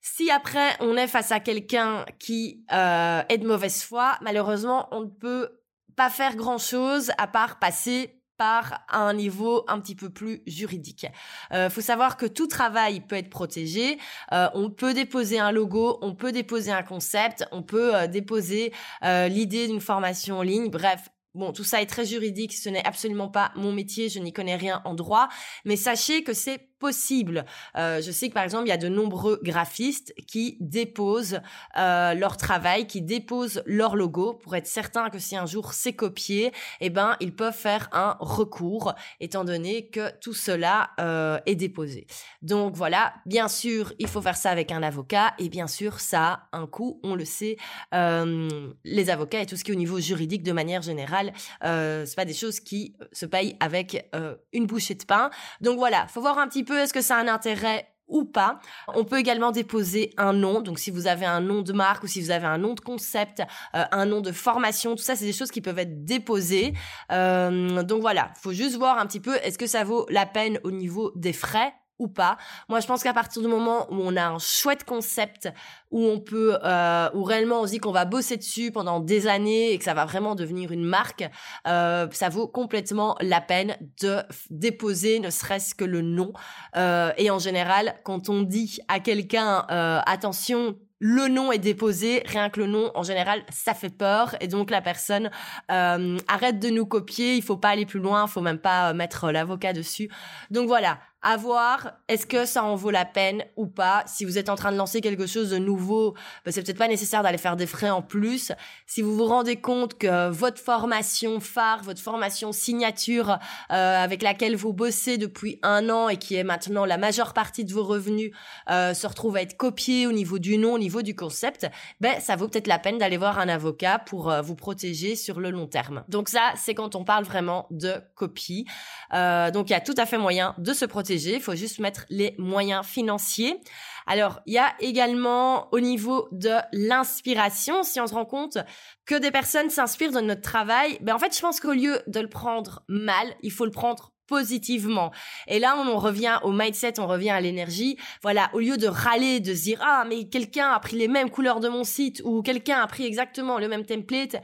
Si 0.00 0.30
après 0.30 0.76
on 0.78 0.96
est 0.96 1.08
face 1.08 1.32
à 1.32 1.40
quelqu'un 1.40 2.04
qui 2.20 2.62
est 2.70 3.38
de 3.38 3.44
mauvaise 3.44 3.82
foi, 3.82 4.16
malheureusement 4.20 4.86
on 4.92 5.00
ne 5.00 5.08
peut 5.08 5.58
pas 5.98 6.08
faire 6.08 6.36
grand 6.36 6.58
chose 6.58 7.10
à 7.18 7.26
part 7.26 7.58
passer 7.58 8.17
par 8.38 8.80
un 8.88 9.12
niveau 9.12 9.64
un 9.68 9.80
petit 9.80 9.96
peu 9.96 10.08
plus 10.08 10.42
juridique. 10.46 11.06
Euh, 11.52 11.68
faut 11.68 11.80
savoir 11.80 12.16
que 12.16 12.24
tout 12.24 12.46
travail 12.46 13.00
peut 13.00 13.16
être 13.16 13.28
protégé. 13.28 13.98
Euh, 14.32 14.48
on 14.54 14.70
peut 14.70 14.94
déposer 14.94 15.38
un 15.38 15.52
logo, 15.52 15.98
on 16.00 16.14
peut 16.14 16.32
déposer 16.32 16.70
un 16.70 16.84
concept, 16.84 17.44
on 17.52 17.62
peut 17.62 17.94
euh, 17.94 18.06
déposer 18.06 18.72
euh, 19.04 19.28
l'idée 19.28 19.66
d'une 19.66 19.80
formation 19.80 20.38
en 20.38 20.42
ligne. 20.42 20.70
Bref, 20.70 21.10
Bon, 21.34 21.52
tout 21.52 21.62
ça 21.62 21.82
est 21.82 21.86
très 21.86 22.06
juridique, 22.06 22.54
ce 22.54 22.68
n'est 22.68 22.84
absolument 22.84 23.28
pas 23.28 23.52
mon 23.54 23.70
métier, 23.70 24.08
je 24.08 24.18
n'y 24.18 24.32
connais 24.32 24.56
rien 24.56 24.80
en 24.84 24.94
droit, 24.94 25.28
mais 25.64 25.76
sachez 25.76 26.24
que 26.24 26.32
c'est 26.32 26.58
possible. 26.78 27.44
Euh, 27.76 28.00
je 28.00 28.10
sais 28.10 28.28
que 28.28 28.34
par 28.34 28.44
exemple, 28.44 28.66
il 28.66 28.70
y 28.70 28.72
a 28.72 28.78
de 28.78 28.88
nombreux 28.88 29.40
graphistes 29.42 30.14
qui 30.26 30.56
déposent 30.60 31.40
euh, 31.76 32.14
leur 32.14 32.36
travail, 32.36 32.86
qui 32.86 33.02
déposent 33.02 33.62
leur 33.66 33.96
logo 33.96 34.34
pour 34.34 34.54
être 34.56 34.66
certain 34.66 35.10
que 35.10 35.18
si 35.18 35.36
un 35.36 35.46
jour 35.46 35.72
c'est 35.72 35.92
copié, 35.92 36.52
eh 36.80 36.90
ben 36.90 37.16
ils 37.20 37.34
peuvent 37.34 37.54
faire 37.54 37.88
un 37.92 38.16
recours, 38.20 38.94
étant 39.20 39.44
donné 39.44 39.88
que 39.88 40.10
tout 40.20 40.34
cela 40.34 40.90
euh, 41.00 41.38
est 41.46 41.54
déposé. 41.54 42.06
Donc 42.42 42.74
voilà, 42.74 43.14
bien 43.26 43.48
sûr, 43.48 43.92
il 43.98 44.08
faut 44.08 44.22
faire 44.22 44.36
ça 44.36 44.50
avec 44.50 44.70
un 44.70 44.82
avocat 44.82 45.34
et 45.38 45.48
bien 45.48 45.66
sûr, 45.66 46.00
ça 46.00 46.48
a 46.52 46.58
un 46.58 46.66
coût, 46.66 47.00
on 47.02 47.14
le 47.14 47.24
sait. 47.24 47.56
Les 47.92 49.10
avocats 49.10 49.40
et 49.40 49.46
tout 49.46 49.56
ce 49.56 49.64
qui 49.64 49.70
est 49.70 49.74
au 49.74 49.78
niveau 49.78 50.00
juridique 50.00 50.42
de 50.42 50.52
manière 50.52 50.82
générale, 50.82 51.32
euh, 51.64 52.04
c'est 52.06 52.16
pas 52.16 52.24
des 52.24 52.34
choses 52.34 52.60
qui 52.60 52.94
se 53.12 53.26
payent 53.26 53.56
avec 53.60 54.08
une 54.52 54.66
bouchée 54.66 54.94
de 54.94 55.04
pain. 55.04 55.30
Donc 55.60 55.78
voilà, 55.78 56.06
faut 56.08 56.20
voir 56.20 56.38
un 56.38 56.48
petit 56.48 56.64
est-ce 56.76 56.92
que 56.92 57.00
ça 57.00 57.16
a 57.16 57.20
un 57.20 57.28
intérêt 57.28 57.88
ou 58.08 58.24
pas? 58.24 58.58
On 58.88 59.04
peut 59.04 59.18
également 59.18 59.52
déposer 59.52 60.12
un 60.16 60.32
nom. 60.32 60.60
Donc 60.60 60.78
si 60.78 60.90
vous 60.90 61.06
avez 61.06 61.26
un 61.26 61.40
nom 61.40 61.62
de 61.62 61.72
marque 61.72 62.04
ou 62.04 62.06
si 62.06 62.20
vous 62.20 62.30
avez 62.30 62.46
un 62.46 62.58
nom 62.58 62.74
de 62.74 62.80
concept, 62.80 63.42
euh, 63.74 63.84
un 63.92 64.06
nom 64.06 64.20
de 64.20 64.32
formation, 64.32 64.96
tout 64.96 65.02
ça 65.02 65.14
c'est 65.14 65.26
des 65.26 65.32
choses 65.32 65.50
qui 65.50 65.60
peuvent 65.60 65.78
être 65.78 66.04
déposées. 66.04 66.72
Euh, 67.12 67.82
donc 67.82 68.00
voilà, 68.00 68.32
faut 68.40 68.52
juste 68.52 68.76
voir 68.76 68.98
un 68.98 69.06
petit 69.06 69.20
peu 69.20 69.36
est-ce 69.36 69.58
que 69.58 69.66
ça 69.66 69.84
vaut 69.84 70.06
la 70.08 70.26
peine 70.26 70.58
au 70.64 70.70
niveau 70.70 71.12
des 71.16 71.32
frais 71.32 71.72
ou 71.98 72.08
pas. 72.08 72.36
Moi, 72.68 72.80
je 72.80 72.86
pense 72.86 73.02
qu'à 73.02 73.12
partir 73.12 73.42
du 73.42 73.48
moment 73.48 73.86
où 73.90 73.96
on 73.96 74.16
a 74.16 74.28
un 74.28 74.38
chouette 74.38 74.84
concept, 74.84 75.48
où 75.90 76.04
on 76.04 76.20
peut, 76.20 76.58
euh, 76.62 77.08
où 77.14 77.24
réellement 77.24 77.62
on 77.62 77.66
se 77.66 77.72
dit 77.72 77.78
qu'on 77.78 77.92
va 77.92 78.04
bosser 78.04 78.36
dessus 78.36 78.70
pendant 78.70 79.00
des 79.00 79.26
années 79.26 79.72
et 79.72 79.78
que 79.78 79.84
ça 79.84 79.94
va 79.94 80.04
vraiment 80.04 80.34
devenir 80.34 80.70
une 80.72 80.84
marque, 80.84 81.28
euh, 81.66 82.06
ça 82.12 82.28
vaut 82.28 82.46
complètement 82.46 83.16
la 83.20 83.40
peine 83.40 83.76
de 84.00 84.18
déposer 84.50 85.18
ne 85.20 85.30
serait-ce 85.30 85.74
que 85.74 85.84
le 85.84 86.02
nom. 86.02 86.32
Euh, 86.76 87.12
et 87.16 87.30
en 87.30 87.38
général, 87.38 87.94
quand 88.04 88.28
on 88.28 88.42
dit 88.42 88.78
à 88.88 89.00
quelqu'un, 89.00 89.66
euh, 89.70 90.00
attention, 90.06 90.76
le 91.00 91.28
nom 91.28 91.52
est 91.52 91.58
déposé, 91.58 92.22
rien 92.26 92.50
que 92.50 92.60
le 92.60 92.66
nom, 92.66 92.90
en 92.94 93.04
général, 93.04 93.44
ça 93.50 93.72
fait 93.72 93.90
peur, 93.90 94.34
et 94.40 94.48
donc 94.48 94.70
la 94.70 94.82
personne 94.82 95.30
euh, 95.70 96.18
arrête 96.26 96.58
de 96.58 96.70
nous 96.70 96.86
copier, 96.86 97.36
il 97.36 97.42
faut 97.42 97.56
pas 97.56 97.68
aller 97.68 97.86
plus 97.86 98.00
loin, 98.00 98.24
il 98.26 98.30
faut 98.30 98.40
même 98.40 98.58
pas 98.58 98.92
mettre 98.94 99.30
l'avocat 99.30 99.72
dessus. 99.72 100.10
Donc 100.50 100.66
voilà, 100.66 100.98
à 101.20 101.36
voir, 101.36 101.94
est-ce 102.06 102.26
que 102.26 102.44
ça 102.44 102.62
en 102.62 102.76
vaut 102.76 102.90
la 102.90 103.04
peine 103.04 103.44
ou 103.56 103.66
pas. 103.66 104.04
Si 104.06 104.24
vous 104.24 104.38
êtes 104.38 104.48
en 104.48 104.54
train 104.54 104.70
de 104.70 104.76
lancer 104.76 105.00
quelque 105.00 105.26
chose 105.26 105.50
de 105.50 105.58
nouveau, 105.58 106.14
ben 106.44 106.52
c'est 106.52 106.62
peut-être 106.62 106.78
pas 106.78 106.86
nécessaire 106.86 107.24
d'aller 107.24 107.38
faire 107.38 107.56
des 107.56 107.66
frais 107.66 107.90
en 107.90 108.02
plus. 108.02 108.52
Si 108.86 109.02
vous 109.02 109.16
vous 109.16 109.26
rendez 109.26 109.56
compte 109.56 109.98
que 109.98 110.28
votre 110.30 110.60
formation 110.60 111.40
phare, 111.40 111.82
votre 111.82 112.00
formation 112.00 112.52
signature 112.52 113.38
euh, 113.72 114.04
avec 114.04 114.22
laquelle 114.22 114.54
vous 114.54 114.72
bossez 114.72 115.18
depuis 115.18 115.58
un 115.64 115.90
an 115.90 116.08
et 116.08 116.18
qui 116.18 116.36
est 116.36 116.44
maintenant 116.44 116.84
la 116.84 116.98
majeure 116.98 117.34
partie 117.34 117.64
de 117.64 117.72
vos 117.72 117.84
revenus 117.84 118.30
euh, 118.70 118.94
se 118.94 119.06
retrouve 119.06 119.36
à 119.36 119.42
être 119.42 119.56
copiée 119.56 120.06
au 120.06 120.12
niveau 120.12 120.38
du 120.38 120.56
nom, 120.56 120.74
au 120.74 120.78
niveau 120.78 121.02
du 121.02 121.16
concept, 121.16 121.66
ben 122.00 122.20
ça 122.20 122.36
vaut 122.36 122.46
peut-être 122.46 122.68
la 122.68 122.78
peine 122.78 122.98
d'aller 122.98 123.16
voir 123.16 123.40
un 123.40 123.48
avocat 123.48 123.98
pour 123.98 124.30
euh, 124.30 124.40
vous 124.40 124.54
protéger 124.54 125.16
sur 125.16 125.40
le 125.40 125.50
long 125.50 125.66
terme. 125.66 126.04
Donc 126.08 126.28
ça, 126.28 126.52
c'est 126.54 126.74
quand 126.74 126.94
on 126.94 127.02
parle 127.02 127.24
vraiment 127.24 127.66
de 127.70 127.94
copie. 128.14 128.66
Donc 129.10 129.70
il 129.70 129.72
y 129.72 129.74
a 129.74 129.80
tout 129.80 129.94
à 129.96 130.06
fait 130.06 130.18
moyen 130.18 130.54
de 130.58 130.72
se 130.72 130.84
protéger 130.84 131.07
il 131.14 131.40
faut 131.40 131.54
juste 131.54 131.78
mettre 131.78 132.04
les 132.08 132.34
moyens 132.38 132.84
financiers. 132.84 133.60
Alors, 134.06 134.40
il 134.46 134.54
y 134.54 134.58
a 134.58 134.74
également 134.80 135.68
au 135.72 135.80
niveau 135.80 136.28
de 136.32 136.54
l'inspiration, 136.72 137.82
si 137.82 138.00
on 138.00 138.06
se 138.06 138.14
rend 138.14 138.24
compte 138.24 138.58
que 139.04 139.14
des 139.14 139.30
personnes 139.30 139.70
s'inspirent 139.70 140.12
de 140.12 140.20
notre 140.20 140.42
travail, 140.42 140.98
ben 141.02 141.14
en 141.14 141.18
fait, 141.18 141.34
je 141.34 141.40
pense 141.40 141.60
qu'au 141.60 141.72
lieu 141.72 142.00
de 142.06 142.20
le 142.20 142.28
prendre 142.28 142.82
mal, 142.88 143.34
il 143.42 143.52
faut 143.52 143.66
le 143.66 143.70
prendre 143.70 144.12
positivement. 144.28 145.10
Et 145.48 145.58
là, 145.58 145.76
on, 145.76 145.98
revient 145.98 146.38
au 146.44 146.52
mindset, 146.52 147.00
on 147.00 147.06
revient 147.06 147.30
à 147.30 147.40
l'énergie. 147.40 147.96
Voilà, 148.22 148.50
au 148.52 148.60
lieu 148.60 148.76
de 148.76 148.86
râler, 148.86 149.40
de 149.40 149.54
se 149.54 149.62
dire 149.62 149.80
ah 149.82 150.04
mais 150.06 150.28
quelqu'un 150.28 150.70
a 150.70 150.78
pris 150.78 150.96
les 150.96 151.08
mêmes 151.08 151.30
couleurs 151.30 151.60
de 151.60 151.68
mon 151.68 151.82
site 151.82 152.22
ou 152.24 152.42
quelqu'un 152.42 152.80
a 152.80 152.86
pris 152.86 153.04
exactement 153.04 153.58
le 153.58 153.68
même 153.68 153.84
template, 153.84 154.36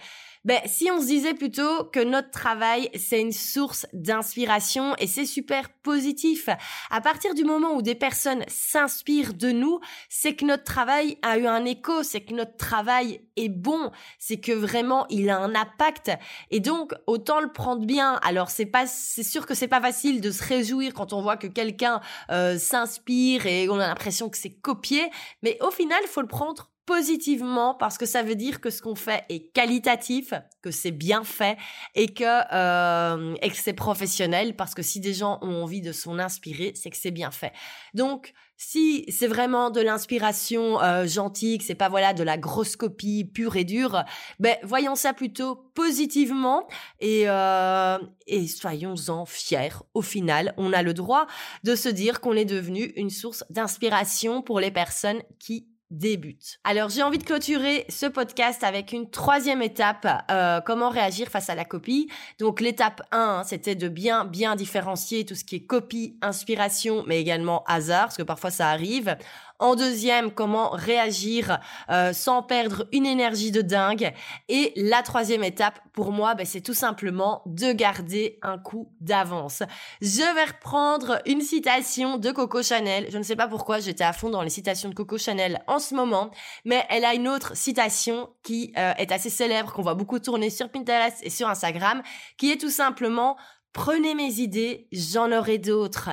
ben, 0.45 0.61
si 0.67 0.91
on 0.91 1.01
se 1.01 1.07
disait 1.07 1.35
plutôt 1.35 1.85
que 1.85 2.01
notre 2.01 2.31
travail, 2.31 2.91
c'est 2.95 3.21
une 3.21 3.33
source 3.33 3.87
d'inspiration 3.93 4.95
et 4.99 5.07
c'est 5.07 5.25
super 5.25 5.71
positif. 5.71 6.49
À 6.91 7.01
partir 7.01 7.35
du 7.35 7.45
moment 7.45 7.75
où 7.75 7.83
des 7.83 7.95
personnes 7.95 8.45
s'inspirent 8.47 9.35
de 9.35 9.51
nous, 9.51 9.81
c'est 10.09 10.35
que 10.35 10.45
notre 10.45 10.65
travail 10.65 11.17
a 11.23 11.39
eu 11.39 11.47
un 11.47 11.65
écho, 11.65 12.03
c'est 12.03 12.21
que 12.21 12.35
notre 12.35 12.57
travail 12.57 13.23
est 13.37 13.49
bon, 13.49 13.91
c'est 14.19 14.39
que 14.39 14.53
vraiment 14.53 15.07
il 15.09 15.31
a 15.31 15.39
un 15.39 15.55
impact. 15.55 16.11
Et 16.51 16.61
donc, 16.61 16.93
autant 17.07 17.41
le 17.41 17.51
prendre 17.51 17.87
bien. 17.87 18.21
Alors, 18.23 18.51
c'est 18.51 18.67
pas, 18.67 18.87
c'est 18.87 19.23
sûr 19.23 19.47
que 19.47 19.55
c'est 19.55 19.69
pas 19.69 19.81
facile 19.81 20.21
de 20.21 20.31
se 20.31 20.45
réjouir 20.45 20.93
quand 20.93 21.13
on 21.13 21.23
voit 21.23 21.37
que 21.37 21.47
quelqu'un 21.47 22.01
euh, 22.31 22.59
s'inspire 22.59 23.47
et 23.47 23.69
on 23.69 23.79
a 23.79 23.87
l'impression 23.87 24.29
que 24.29 24.37
c'est 24.37 24.55
copié. 24.55 25.11
Mais 25.43 25.57
au 25.63 25.71
final, 25.71 26.03
faut 26.07 26.21
le 26.21 26.29
prendre 26.29 26.71
positivement 26.87 27.75
parce 27.75 27.99
que 27.99 28.07
ça 28.07 28.23
veut 28.23 28.35
dire 28.35 28.61
que 28.61 28.70
ce 28.70 28.83
qu'on 28.83 28.94
fait 28.94 29.25
est 29.29 29.53
qualitatif, 29.53 30.35
que 30.62 30.70
c'est 30.70 30.90
bien 30.90 31.25
fait 31.25 31.57
et 31.94 32.12
que, 32.12 32.25
euh, 32.25 33.35
et 33.42 33.51
que 33.51 33.57
c'est 33.57 33.73
professionnel 33.73 34.57
parce 34.57 34.75
que 34.75 34.83
si 34.83 35.01
des 35.01 35.14
gens 35.14 35.38
ont 35.42 35.62
envie 35.62 35.81
de 35.81 35.92
s'en 35.92 36.18
inspirer, 36.18 36.73
c'est 36.75 36.90
que 36.90 36.97
c'est 36.97 37.11
bien 37.11 37.31
fait. 37.31 37.53
Donc, 37.94 38.35
si 38.57 39.05
c'est 39.09 39.27
vraiment 39.27 39.70
de 39.70 39.81
l'inspiration 39.81 40.81
euh, 40.81 41.07
gentille, 41.07 41.59
que 41.59 41.64
c'est 41.64 41.75
pas 41.75 41.88
voilà 41.88 42.14
de 42.14 42.23
la 42.23 42.38
grosse 42.38 42.77
copie 42.77 43.25
pure 43.25 43.57
et 43.57 43.64
dure, 43.64 44.05
ben 44.38 44.57
voyons 44.62 44.94
ça 44.94 45.12
plutôt 45.12 45.57
positivement 45.75 46.68
et 47.01 47.25
euh, 47.27 47.99
et 48.27 48.47
soyons-en 48.47 49.27
fiers. 49.27 49.70
Au 49.92 50.03
final, 50.03 50.55
on 50.57 50.73
a 50.73 50.83
le 50.83 50.94
droit 50.94 51.27
de 51.64 51.75
se 51.75 51.88
dire 51.88 52.20
qu'on 52.20 52.35
est 52.35 52.44
devenu 52.44 52.92
une 52.97 53.11
source 53.11 53.44
d'inspiration 53.51 54.40
pour 54.40 54.61
les 54.61 54.70
personnes 54.70 55.23
qui 55.40 55.66
débute. 55.90 56.59
Alors 56.64 56.88
j'ai 56.88 57.03
envie 57.03 57.18
de 57.18 57.25
clôturer 57.25 57.85
ce 57.88 58.07
podcast 58.07 58.64
avec 58.64 58.92
une 58.92 59.11
troisième 59.11 59.62
étape, 59.62 60.07
euh, 60.31 60.61
comment 60.61 60.88
réagir 60.88 61.29
face 61.29 61.51
à 61.51 61.55
la 61.55 61.64
copie. 61.64 62.11
Donc 62.38 62.61
l'étape 62.61 63.03
1, 63.12 63.18
hein, 63.18 63.42
c'était 63.44 63.75
de 63.75 63.88
bien 63.88 64.25
bien 64.25 64.57
différencier 64.57 65.25
tout 65.25 65.35
ce 65.35 65.44
qui 65.44 65.57
est 65.57 65.66
copie, 65.66 66.18
inspiration, 66.23 67.05
mais 67.07 67.20
également 67.20 67.64
hasard, 67.66 68.07
parce 68.07 68.16
que 68.16 68.23
parfois 68.23 68.51
ça 68.51 68.70
arrive. 68.70 69.16
En 69.61 69.77
deuxième, 69.77 70.33
comment 70.33 70.71
réagir 70.71 71.59
euh, 71.88 72.12
sans 72.12 72.43
perdre 72.43 72.87
une 72.93 73.07
énergie 73.07 73.53
de 73.53 73.62
dingue. 73.62 74.12
Et 74.49 74.73
la 74.77 75.03
troisième 75.03 75.45
étape, 75.45 75.79
pour 75.93 76.11
moi, 76.11 76.35
ben, 76.35 76.45
c'est 76.45 76.61
tout 76.61 76.75
simplement 76.75 77.43
de 77.47 77.73
garder 77.73 78.38
un 78.43 78.59
coup 78.59 78.90
d'avance. 79.01 79.62
Je 80.01 80.35
vais 80.35 80.45
reprendre 80.45 81.21
une 81.25 81.40
citation 81.40 82.19
de 82.19 82.33
Coco 82.33 82.62
Chanel. 82.64 83.07
Je 83.11 83.19
ne 83.19 83.23
sais 83.23 83.37
pas 83.37 83.47
pourquoi 83.47 83.79
j'étais 83.79 84.03
à 84.03 84.12
fond 84.12 84.29
dans 84.29 84.43
les 84.43 84.51
citations 84.51 84.88
de 84.88 84.95
Coco 84.95 85.19
Chanel 85.19 85.62
en 85.69 85.79
ce 85.79 85.95
moment, 85.95 86.31
mais 86.64 86.85
elle 86.90 87.05
a 87.05 87.14
une 87.14 87.29
autre 87.29 87.57
citation 87.57 88.31
qui 88.43 88.73
euh, 88.77 88.93
est 88.99 89.12
assez 89.12 89.31
célèbre, 89.31 89.73
qu'on 89.73 89.83
voit 89.83 89.95
beaucoup 89.95 90.19
tourner 90.19 90.51
sur 90.51 90.69
Pinterest 90.69 91.19
et 91.23 91.31
sur 91.31 91.49
Instagram, 91.49 92.03
qui 92.38 92.51
est 92.51 92.61
tout 92.61 92.71
simplement 92.71 93.37
Prenez 93.75 94.15
mes 94.15 94.39
idées, 94.39 94.87
j'en 94.93 95.33
aurai 95.33 95.59
d'autres. 95.59 96.11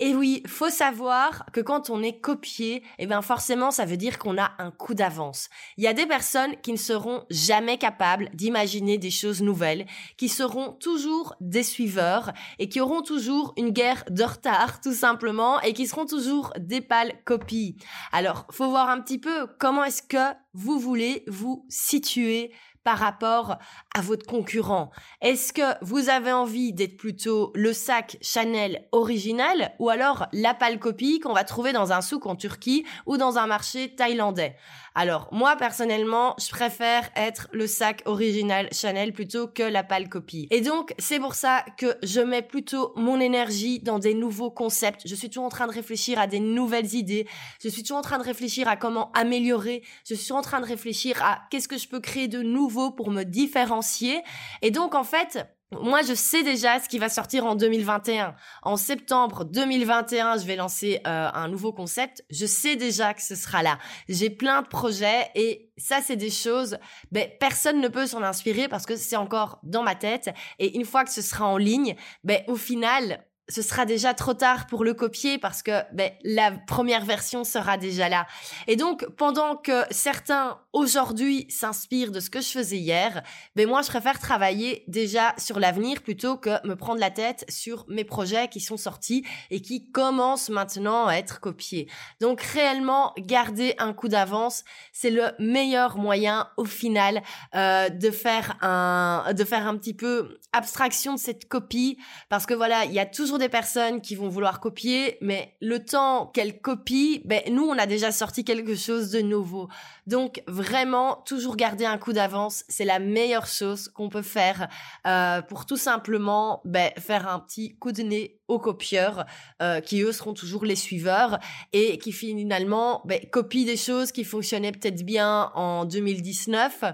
Et 0.00 0.16
oui, 0.16 0.42
faut 0.48 0.68
savoir 0.68 1.46
que 1.52 1.60
quand 1.60 1.88
on 1.88 2.02
est 2.02 2.18
copié, 2.18 2.82
eh 2.98 3.06
ben 3.06 3.22
forcément 3.22 3.70
ça 3.70 3.84
veut 3.84 3.96
dire 3.96 4.18
qu'on 4.18 4.36
a 4.36 4.50
un 4.58 4.72
coup 4.72 4.94
d'avance. 4.94 5.48
Il 5.76 5.84
y 5.84 5.86
a 5.86 5.92
des 5.92 6.06
personnes 6.06 6.56
qui 6.60 6.72
ne 6.72 6.76
seront 6.76 7.24
jamais 7.30 7.78
capables 7.78 8.30
d'imaginer 8.34 8.98
des 8.98 9.12
choses 9.12 9.42
nouvelles, 9.42 9.86
qui 10.16 10.28
seront 10.28 10.72
toujours 10.72 11.36
des 11.40 11.62
suiveurs 11.62 12.32
et 12.58 12.68
qui 12.68 12.80
auront 12.80 13.02
toujours 13.02 13.54
une 13.56 13.70
guerre 13.70 14.02
de 14.10 14.24
retard 14.24 14.80
tout 14.80 14.92
simplement 14.92 15.60
et 15.60 15.72
qui 15.72 15.86
seront 15.86 16.06
toujours 16.06 16.52
des 16.58 16.80
pâles 16.80 17.14
copies. 17.24 17.76
Alors, 18.10 18.44
faut 18.50 18.68
voir 18.68 18.90
un 18.90 19.00
petit 19.00 19.20
peu 19.20 19.46
comment 19.60 19.84
est-ce 19.84 20.02
que 20.02 20.34
vous 20.52 20.80
voulez 20.80 21.22
vous 21.28 21.64
situer 21.68 22.50
par 22.84 22.98
rapport 22.98 23.56
à 23.94 24.00
votre 24.02 24.26
concurrent 24.26 24.90
Est-ce 25.20 25.52
que 25.52 25.84
vous 25.84 26.10
avez 26.10 26.32
envie 26.32 26.72
d'être 26.72 26.96
plutôt 26.96 27.50
le 27.54 27.72
sac 27.72 28.18
Chanel 28.20 28.86
original 28.92 29.72
ou 29.78 29.88
alors 29.88 30.26
la 30.32 30.54
pâle 30.54 30.78
copie 30.78 31.18
qu'on 31.18 31.32
va 31.32 31.44
trouver 31.44 31.72
dans 31.72 31.92
un 31.92 32.02
souk 32.02 32.26
en 32.26 32.36
Turquie 32.36 32.84
ou 33.06 33.16
dans 33.16 33.38
un 33.38 33.46
marché 33.46 33.94
thaïlandais? 33.94 34.56
Alors, 34.96 35.28
moi, 35.32 35.56
personnellement, 35.56 36.36
je 36.38 36.48
préfère 36.50 37.10
être 37.16 37.48
le 37.52 37.66
sac 37.66 38.02
original 38.04 38.68
Chanel 38.70 39.12
plutôt 39.12 39.48
que 39.48 39.64
la 39.64 39.82
pâle 39.82 40.08
copie. 40.08 40.46
Et 40.52 40.60
donc, 40.60 40.94
c'est 41.00 41.18
pour 41.18 41.34
ça 41.34 41.64
que 41.76 41.96
je 42.04 42.20
mets 42.20 42.42
plutôt 42.42 42.92
mon 42.94 43.18
énergie 43.18 43.80
dans 43.80 43.98
des 43.98 44.14
nouveaux 44.14 44.52
concepts. 44.52 45.02
Je 45.04 45.14
suis 45.16 45.30
toujours 45.30 45.46
en 45.46 45.48
train 45.48 45.66
de 45.66 45.72
réfléchir 45.72 46.20
à 46.20 46.28
des 46.28 46.38
nouvelles 46.38 46.94
idées. 46.94 47.26
Je 47.60 47.68
suis 47.68 47.82
toujours 47.82 47.98
en 47.98 48.02
train 48.02 48.18
de 48.18 48.24
réfléchir 48.24 48.68
à 48.68 48.76
comment 48.76 49.10
améliorer. 49.12 49.82
Je 50.08 50.14
suis 50.14 50.32
en 50.32 50.42
train 50.42 50.60
de 50.60 50.66
réfléchir 50.66 51.20
à 51.24 51.40
qu'est-ce 51.50 51.66
que 51.66 51.78
je 51.78 51.88
peux 51.88 52.00
créer 52.00 52.28
de 52.28 52.42
nouveau 52.42 52.73
pour 52.90 53.10
me 53.10 53.22
différencier. 53.22 54.22
Et 54.62 54.70
donc, 54.70 54.94
en 54.94 55.04
fait, 55.04 55.46
moi, 55.82 56.02
je 56.02 56.14
sais 56.14 56.42
déjà 56.42 56.78
ce 56.78 56.88
qui 56.88 56.98
va 56.98 57.08
sortir 57.08 57.44
en 57.46 57.54
2021. 57.54 58.34
En 58.62 58.76
septembre 58.76 59.44
2021, 59.44 60.38
je 60.38 60.44
vais 60.44 60.56
lancer 60.56 61.00
euh, 61.06 61.28
un 61.32 61.48
nouveau 61.48 61.72
concept. 61.72 62.24
Je 62.30 62.46
sais 62.46 62.76
déjà 62.76 63.14
que 63.14 63.22
ce 63.22 63.34
sera 63.34 63.62
là. 63.62 63.78
J'ai 64.08 64.30
plein 64.30 64.62
de 64.62 64.68
projets 64.68 65.30
et 65.34 65.72
ça, 65.76 66.00
c'est 66.02 66.16
des 66.16 66.30
choses, 66.30 66.78
ben, 67.10 67.28
personne 67.40 67.80
ne 67.80 67.88
peut 67.88 68.06
s'en 68.06 68.22
inspirer 68.22 68.68
parce 68.68 68.86
que 68.86 68.96
c'est 68.96 69.16
encore 69.16 69.58
dans 69.62 69.82
ma 69.82 69.94
tête. 69.94 70.30
Et 70.58 70.76
une 70.76 70.84
fois 70.84 71.04
que 71.04 71.10
ce 71.10 71.22
sera 71.22 71.46
en 71.46 71.56
ligne, 71.56 71.96
ben, 72.22 72.42
au 72.46 72.56
final, 72.56 73.24
ce 73.48 73.60
sera 73.60 73.84
déjà 73.84 74.14
trop 74.14 74.32
tard 74.32 74.66
pour 74.66 74.84
le 74.84 74.94
copier 74.94 75.38
parce 75.38 75.62
que 75.62 75.82
ben, 75.92 76.10
la 76.22 76.52
première 76.52 77.04
version 77.04 77.44
sera 77.44 77.76
déjà 77.76 78.08
là. 78.08 78.26
Et 78.66 78.76
donc, 78.76 79.06
pendant 79.16 79.56
que 79.56 79.82
certains 79.90 80.58
aujourd'hui 80.72 81.46
s'inspirent 81.50 82.10
de 82.10 82.20
ce 82.20 82.30
que 82.30 82.40
je 82.40 82.48
faisais 82.48 82.78
hier, 82.78 83.22
ben 83.54 83.68
moi, 83.68 83.82
je 83.82 83.88
préfère 83.88 84.18
travailler 84.18 84.84
déjà 84.88 85.34
sur 85.36 85.60
l'avenir 85.60 86.02
plutôt 86.02 86.36
que 86.36 86.66
me 86.66 86.74
prendre 86.74 87.00
la 87.00 87.10
tête 87.10 87.44
sur 87.48 87.84
mes 87.88 88.04
projets 88.04 88.48
qui 88.48 88.60
sont 88.60 88.78
sortis 88.78 89.24
et 89.50 89.60
qui 89.60 89.90
commencent 89.90 90.48
maintenant 90.48 91.06
à 91.06 91.14
être 91.14 91.40
copiés. 91.40 91.88
Donc, 92.20 92.40
réellement, 92.40 93.12
garder 93.18 93.74
un 93.78 93.92
coup 93.92 94.08
d'avance, 94.08 94.64
c'est 94.92 95.10
le 95.10 95.32
meilleur 95.38 95.98
moyen 95.98 96.48
au 96.56 96.64
final 96.64 97.22
euh, 97.54 97.90
de 97.90 98.10
faire 98.10 98.56
un 98.62 99.32
de 99.34 99.44
faire 99.44 99.66
un 99.66 99.76
petit 99.76 99.94
peu 99.94 100.38
abstraction 100.52 101.14
de 101.14 101.18
cette 101.18 101.46
copie 101.46 101.98
parce 102.28 102.46
que 102.46 102.54
voilà, 102.54 102.84
il 102.84 102.92
y 102.92 102.98
a 102.98 103.06
toujours 103.06 103.33
des 103.38 103.48
personnes 103.48 104.00
qui 104.00 104.14
vont 104.14 104.28
vouloir 104.28 104.60
copier, 104.60 105.18
mais 105.20 105.54
le 105.60 105.84
temps 105.84 106.26
qu'elles 106.26 106.60
copient, 106.60 107.20
ben, 107.24 107.42
nous, 107.50 107.64
on 107.64 107.78
a 107.78 107.86
déjà 107.86 108.12
sorti 108.12 108.44
quelque 108.44 108.74
chose 108.74 109.10
de 109.10 109.20
nouveau. 109.20 109.68
Donc, 110.06 110.42
vraiment, 110.46 111.22
toujours 111.26 111.56
garder 111.56 111.84
un 111.84 111.98
coup 111.98 112.12
d'avance, 112.12 112.64
c'est 112.68 112.84
la 112.84 112.98
meilleure 112.98 113.46
chose 113.46 113.88
qu'on 113.88 114.08
peut 114.08 114.22
faire 114.22 114.68
euh, 115.06 115.42
pour 115.42 115.66
tout 115.66 115.76
simplement 115.76 116.60
ben, 116.64 116.90
faire 116.98 117.28
un 117.28 117.40
petit 117.40 117.76
coup 117.76 117.92
de 117.92 118.02
nez 118.02 118.40
aux 118.48 118.58
copieurs, 118.58 119.24
euh, 119.62 119.80
qui 119.80 120.02
eux 120.02 120.12
seront 120.12 120.34
toujours 120.34 120.64
les 120.64 120.76
suiveurs, 120.76 121.38
et 121.72 121.98
qui 121.98 122.12
finalement 122.12 123.02
ben, 123.04 123.20
copient 123.30 123.64
des 123.64 123.76
choses 123.76 124.12
qui 124.12 124.24
fonctionnaient 124.24 124.72
peut-être 124.72 125.04
bien 125.04 125.50
en 125.54 125.84
2019 125.84 126.84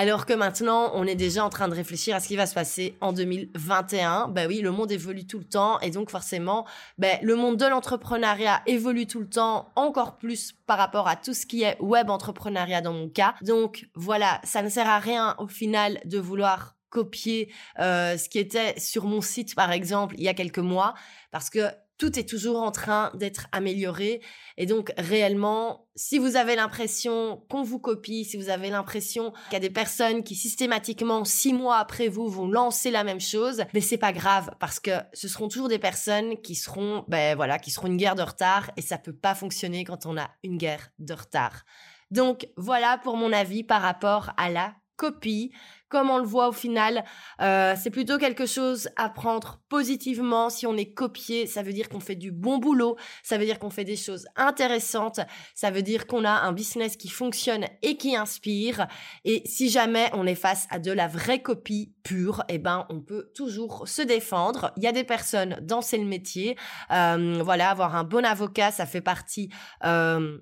Alors 0.00 0.26
que 0.26 0.32
maintenant, 0.32 0.92
on 0.94 1.08
est 1.08 1.16
déjà 1.16 1.44
en 1.44 1.48
train 1.48 1.66
de 1.66 1.74
réfléchir 1.74 2.14
à 2.14 2.20
ce 2.20 2.28
qui 2.28 2.36
va 2.36 2.46
se 2.46 2.54
passer 2.54 2.96
en 3.00 3.12
2021. 3.12 4.28
Ben 4.28 4.46
oui, 4.46 4.60
le 4.60 4.70
monde 4.70 4.92
évolue 4.92 5.26
tout 5.26 5.40
le 5.40 5.44
temps 5.44 5.80
et 5.80 5.90
donc 5.90 6.10
forcément, 6.10 6.68
ben, 6.98 7.18
le 7.20 7.34
monde 7.34 7.56
de 7.56 7.66
l'entrepreneuriat 7.66 8.62
évolue 8.66 9.08
tout 9.08 9.18
le 9.18 9.28
temps, 9.28 9.72
encore 9.74 10.16
plus 10.16 10.54
par 10.68 10.78
rapport 10.78 11.08
à 11.08 11.16
tout 11.16 11.34
ce 11.34 11.46
qui 11.46 11.64
est 11.64 11.76
web 11.80 12.10
entrepreneuriat 12.10 12.80
dans 12.80 12.92
mon 12.92 13.08
cas. 13.08 13.34
Donc 13.42 13.88
voilà, 13.96 14.40
ça 14.44 14.62
ne 14.62 14.68
sert 14.68 14.86
à 14.86 15.00
rien 15.00 15.34
au 15.38 15.48
final 15.48 15.98
de 16.04 16.20
vouloir 16.20 16.76
copier 16.90 17.52
euh, 17.80 18.16
ce 18.16 18.28
qui 18.28 18.38
était 18.38 18.78
sur 18.78 19.04
mon 19.04 19.20
site 19.20 19.54
par 19.54 19.72
exemple 19.72 20.14
il 20.16 20.22
y 20.22 20.28
a 20.28 20.32
quelques 20.32 20.58
mois 20.58 20.94
parce 21.32 21.50
que 21.50 21.68
tout 21.98 22.18
est 22.18 22.28
toujours 22.28 22.62
en 22.62 22.70
train 22.70 23.10
d'être 23.14 23.48
amélioré. 23.52 24.22
Et 24.56 24.66
donc, 24.66 24.92
réellement, 24.96 25.88
si 25.96 26.18
vous 26.18 26.36
avez 26.36 26.54
l'impression 26.54 27.44
qu'on 27.50 27.62
vous 27.62 27.80
copie, 27.80 28.24
si 28.24 28.36
vous 28.36 28.50
avez 28.50 28.70
l'impression 28.70 29.32
qu'il 29.32 29.54
y 29.54 29.56
a 29.56 29.60
des 29.60 29.68
personnes 29.68 30.22
qui 30.22 30.36
systématiquement, 30.36 31.24
six 31.24 31.52
mois 31.52 31.78
après 31.78 32.08
vous, 32.08 32.28
vont 32.28 32.48
lancer 32.48 32.92
la 32.92 33.02
même 33.02 33.20
chose, 33.20 33.64
mais 33.74 33.80
c'est 33.80 33.98
pas 33.98 34.12
grave 34.12 34.50
parce 34.60 34.78
que 34.78 34.92
ce 35.12 35.26
seront 35.26 35.48
toujours 35.48 35.68
des 35.68 35.80
personnes 35.80 36.40
qui 36.40 36.54
seront, 36.54 37.04
ben 37.08 37.34
voilà, 37.34 37.58
qui 37.58 37.72
seront 37.72 37.88
une 37.88 37.96
guerre 37.96 38.14
de 38.14 38.22
retard 38.22 38.70
et 38.76 38.82
ça 38.82 38.96
peut 38.96 39.12
pas 39.12 39.34
fonctionner 39.34 39.84
quand 39.84 40.06
on 40.06 40.16
a 40.16 40.30
une 40.44 40.56
guerre 40.56 40.90
de 41.00 41.14
retard. 41.14 41.64
Donc, 42.10 42.48
voilà 42.56 42.98
pour 43.02 43.16
mon 43.16 43.32
avis 43.32 43.64
par 43.64 43.82
rapport 43.82 44.30
à 44.36 44.50
la 44.50 44.74
copie. 44.96 45.52
Comme 45.88 46.10
on 46.10 46.18
le 46.18 46.24
voit 46.24 46.48
au 46.48 46.52
final, 46.52 47.04
euh, 47.40 47.74
c'est 47.80 47.90
plutôt 47.90 48.18
quelque 48.18 48.46
chose 48.46 48.88
à 48.96 49.08
prendre 49.08 49.60
positivement. 49.68 50.50
Si 50.50 50.66
on 50.66 50.76
est 50.76 50.92
copié, 50.92 51.46
ça 51.46 51.62
veut 51.62 51.72
dire 51.72 51.88
qu'on 51.88 52.00
fait 52.00 52.14
du 52.14 52.30
bon 52.30 52.58
boulot, 52.58 52.96
ça 53.22 53.38
veut 53.38 53.44
dire 53.44 53.58
qu'on 53.58 53.70
fait 53.70 53.84
des 53.84 53.96
choses 53.96 54.26
intéressantes, 54.36 55.20
ça 55.54 55.70
veut 55.70 55.82
dire 55.82 56.06
qu'on 56.06 56.24
a 56.24 56.30
un 56.30 56.52
business 56.52 56.96
qui 56.96 57.08
fonctionne 57.08 57.66
et 57.82 57.96
qui 57.96 58.16
inspire. 58.16 58.86
Et 59.24 59.42
si 59.46 59.70
jamais 59.70 60.10
on 60.12 60.26
est 60.26 60.34
face 60.34 60.66
à 60.70 60.78
de 60.78 60.92
la 60.92 61.08
vraie 61.08 61.42
copie 61.42 61.92
pure, 62.02 62.44
eh 62.48 62.58
ben 62.58 62.86
on 62.90 63.00
peut 63.00 63.30
toujours 63.34 63.88
se 63.88 64.02
défendre. 64.02 64.72
Il 64.76 64.82
y 64.82 64.86
a 64.86 64.92
des 64.92 65.04
personnes 65.04 65.58
dans 65.62 65.80
le 65.92 66.04
métier, 66.04 66.56
euh, 66.90 67.40
voilà, 67.42 67.70
avoir 67.70 67.96
un 67.96 68.04
bon 68.04 68.24
avocat, 68.24 68.70
ça 68.70 68.86
fait 68.86 69.00
partie. 69.00 69.50
Euh, 69.84 70.38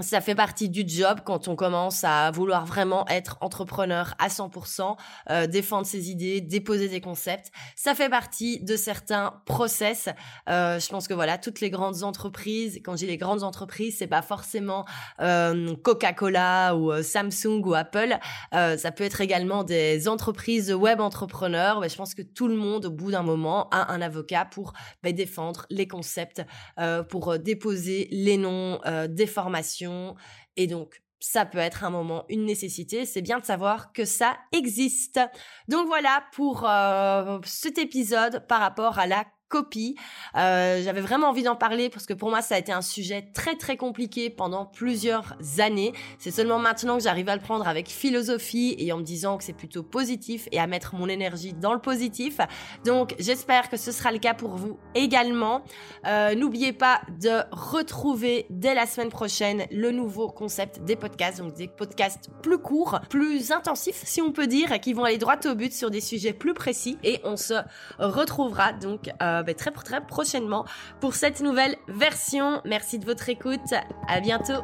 ça 0.00 0.20
fait 0.20 0.34
partie 0.34 0.68
du 0.68 0.82
job 0.88 1.20
quand 1.24 1.46
on 1.46 1.54
commence 1.54 2.02
à 2.02 2.32
vouloir 2.32 2.66
vraiment 2.66 3.06
être 3.06 3.38
entrepreneur 3.40 4.16
à 4.18 4.26
100%, 4.26 4.96
euh, 5.30 5.46
défendre 5.46 5.86
ses 5.86 6.10
idées, 6.10 6.40
déposer 6.40 6.88
des 6.88 7.00
concepts. 7.00 7.52
Ça 7.76 7.94
fait 7.94 8.08
partie 8.08 8.60
de 8.60 8.74
certains 8.74 9.40
process. 9.46 10.08
Euh, 10.48 10.80
je 10.80 10.88
pense 10.88 11.06
que 11.06 11.14
voilà, 11.14 11.38
toutes 11.38 11.60
les 11.60 11.70
grandes 11.70 12.02
entreprises, 12.02 12.80
quand 12.84 12.96
j'ai 12.96 13.06
les 13.06 13.16
grandes 13.16 13.44
entreprises, 13.44 13.96
c'est 13.98 14.08
pas 14.08 14.22
forcément 14.22 14.84
euh, 15.20 15.76
Coca-Cola 15.76 16.74
ou 16.74 16.90
euh, 16.90 17.04
Samsung 17.04 17.62
ou 17.64 17.74
Apple. 17.74 18.18
Euh, 18.52 18.76
ça 18.76 18.90
peut 18.90 19.04
être 19.04 19.20
également 19.20 19.62
des 19.62 20.08
entreprises 20.08 20.72
web 20.72 21.00
entrepreneurs. 21.00 21.78
Mais 21.78 21.88
je 21.88 21.96
pense 21.96 22.14
que 22.16 22.22
tout 22.22 22.48
le 22.48 22.56
monde, 22.56 22.86
au 22.86 22.90
bout 22.90 23.12
d'un 23.12 23.22
moment, 23.22 23.68
a 23.70 23.92
un 23.92 24.00
avocat 24.00 24.44
pour 24.44 24.72
bah, 25.04 25.12
défendre 25.12 25.66
les 25.70 25.86
concepts, 25.86 26.42
euh, 26.80 27.04
pour 27.04 27.38
déposer 27.38 28.08
les 28.10 28.36
noms 28.36 28.80
des 29.08 29.26
formations 29.26 29.83
et 30.56 30.66
donc, 30.66 31.02
ça 31.20 31.46
peut 31.46 31.58
être 31.58 31.84
un 31.84 31.90
moment 31.90 32.26
une 32.28 32.44
nécessité. 32.44 33.06
C'est 33.06 33.22
bien 33.22 33.38
de 33.38 33.46
savoir 33.46 33.92
que 33.92 34.04
ça 34.04 34.36
existe. 34.52 35.18
Donc 35.68 35.86
voilà 35.86 36.24
pour 36.32 36.68
euh, 36.68 37.38
cet 37.44 37.78
épisode 37.78 38.46
par 38.46 38.60
rapport 38.60 38.98
à 38.98 39.06
la 39.06 39.24
Euh, 40.36 40.82
j'avais 40.82 41.00
vraiment 41.00 41.28
envie 41.28 41.42
d'en 41.42 41.56
parler 41.56 41.88
parce 41.88 42.06
que 42.06 42.14
pour 42.14 42.30
moi 42.30 42.42
ça 42.42 42.56
a 42.56 42.58
été 42.58 42.72
un 42.72 42.82
sujet 42.82 43.28
très 43.34 43.56
très 43.56 43.76
compliqué 43.76 44.30
pendant 44.30 44.66
plusieurs 44.66 45.36
années. 45.58 45.92
C'est 46.18 46.30
seulement 46.30 46.58
maintenant 46.58 46.96
que 46.96 47.02
j'arrive 47.02 47.28
à 47.28 47.36
le 47.36 47.42
prendre 47.42 47.68
avec 47.68 47.88
philosophie 47.88 48.74
et 48.78 48.92
en 48.92 48.98
me 48.98 49.02
disant 49.02 49.38
que 49.38 49.44
c'est 49.44 49.52
plutôt 49.52 49.82
positif 49.82 50.48
et 50.52 50.58
à 50.58 50.66
mettre 50.66 50.94
mon 50.94 51.08
énergie 51.08 51.52
dans 51.52 51.72
le 51.72 51.80
positif. 51.80 52.38
Donc 52.84 53.14
j'espère 53.18 53.70
que 53.70 53.76
ce 53.76 53.92
sera 53.92 54.12
le 54.12 54.18
cas 54.18 54.34
pour 54.34 54.56
vous 54.56 54.78
également. 54.94 55.62
Euh, 56.06 56.34
N'oubliez 56.34 56.72
pas 56.72 57.00
de 57.20 57.42
retrouver 57.52 58.46
dès 58.50 58.74
la 58.74 58.86
semaine 58.86 59.08
prochaine 59.08 59.66
le 59.70 59.90
nouveau 59.92 60.28
concept 60.28 60.80
des 60.84 60.96
podcasts, 60.96 61.38
donc 61.38 61.54
des 61.54 61.68
podcasts 61.68 62.28
plus 62.42 62.58
courts, 62.58 63.00
plus 63.08 63.52
intensifs 63.52 64.02
si 64.04 64.20
on 64.20 64.32
peut 64.32 64.46
dire, 64.46 64.80
qui 64.80 64.92
vont 64.92 65.04
aller 65.04 65.18
droit 65.18 65.36
au 65.46 65.54
but 65.54 65.72
sur 65.72 65.90
des 65.90 66.00
sujets 66.00 66.32
plus 66.32 66.54
précis 66.54 66.98
et 67.02 67.20
on 67.24 67.36
se 67.36 67.54
retrouvera 67.98 68.72
donc 68.72 69.10
euh, 69.22 69.42
très 69.52 69.70
prochainement 70.00 70.64
pour 71.00 71.14
cette 71.14 71.40
nouvelle 71.40 71.76
version. 71.88 72.62
Merci 72.64 72.98
de 72.98 73.04
votre 73.04 73.28
écoute. 73.28 73.74
À 74.08 74.20
bientôt. 74.20 74.62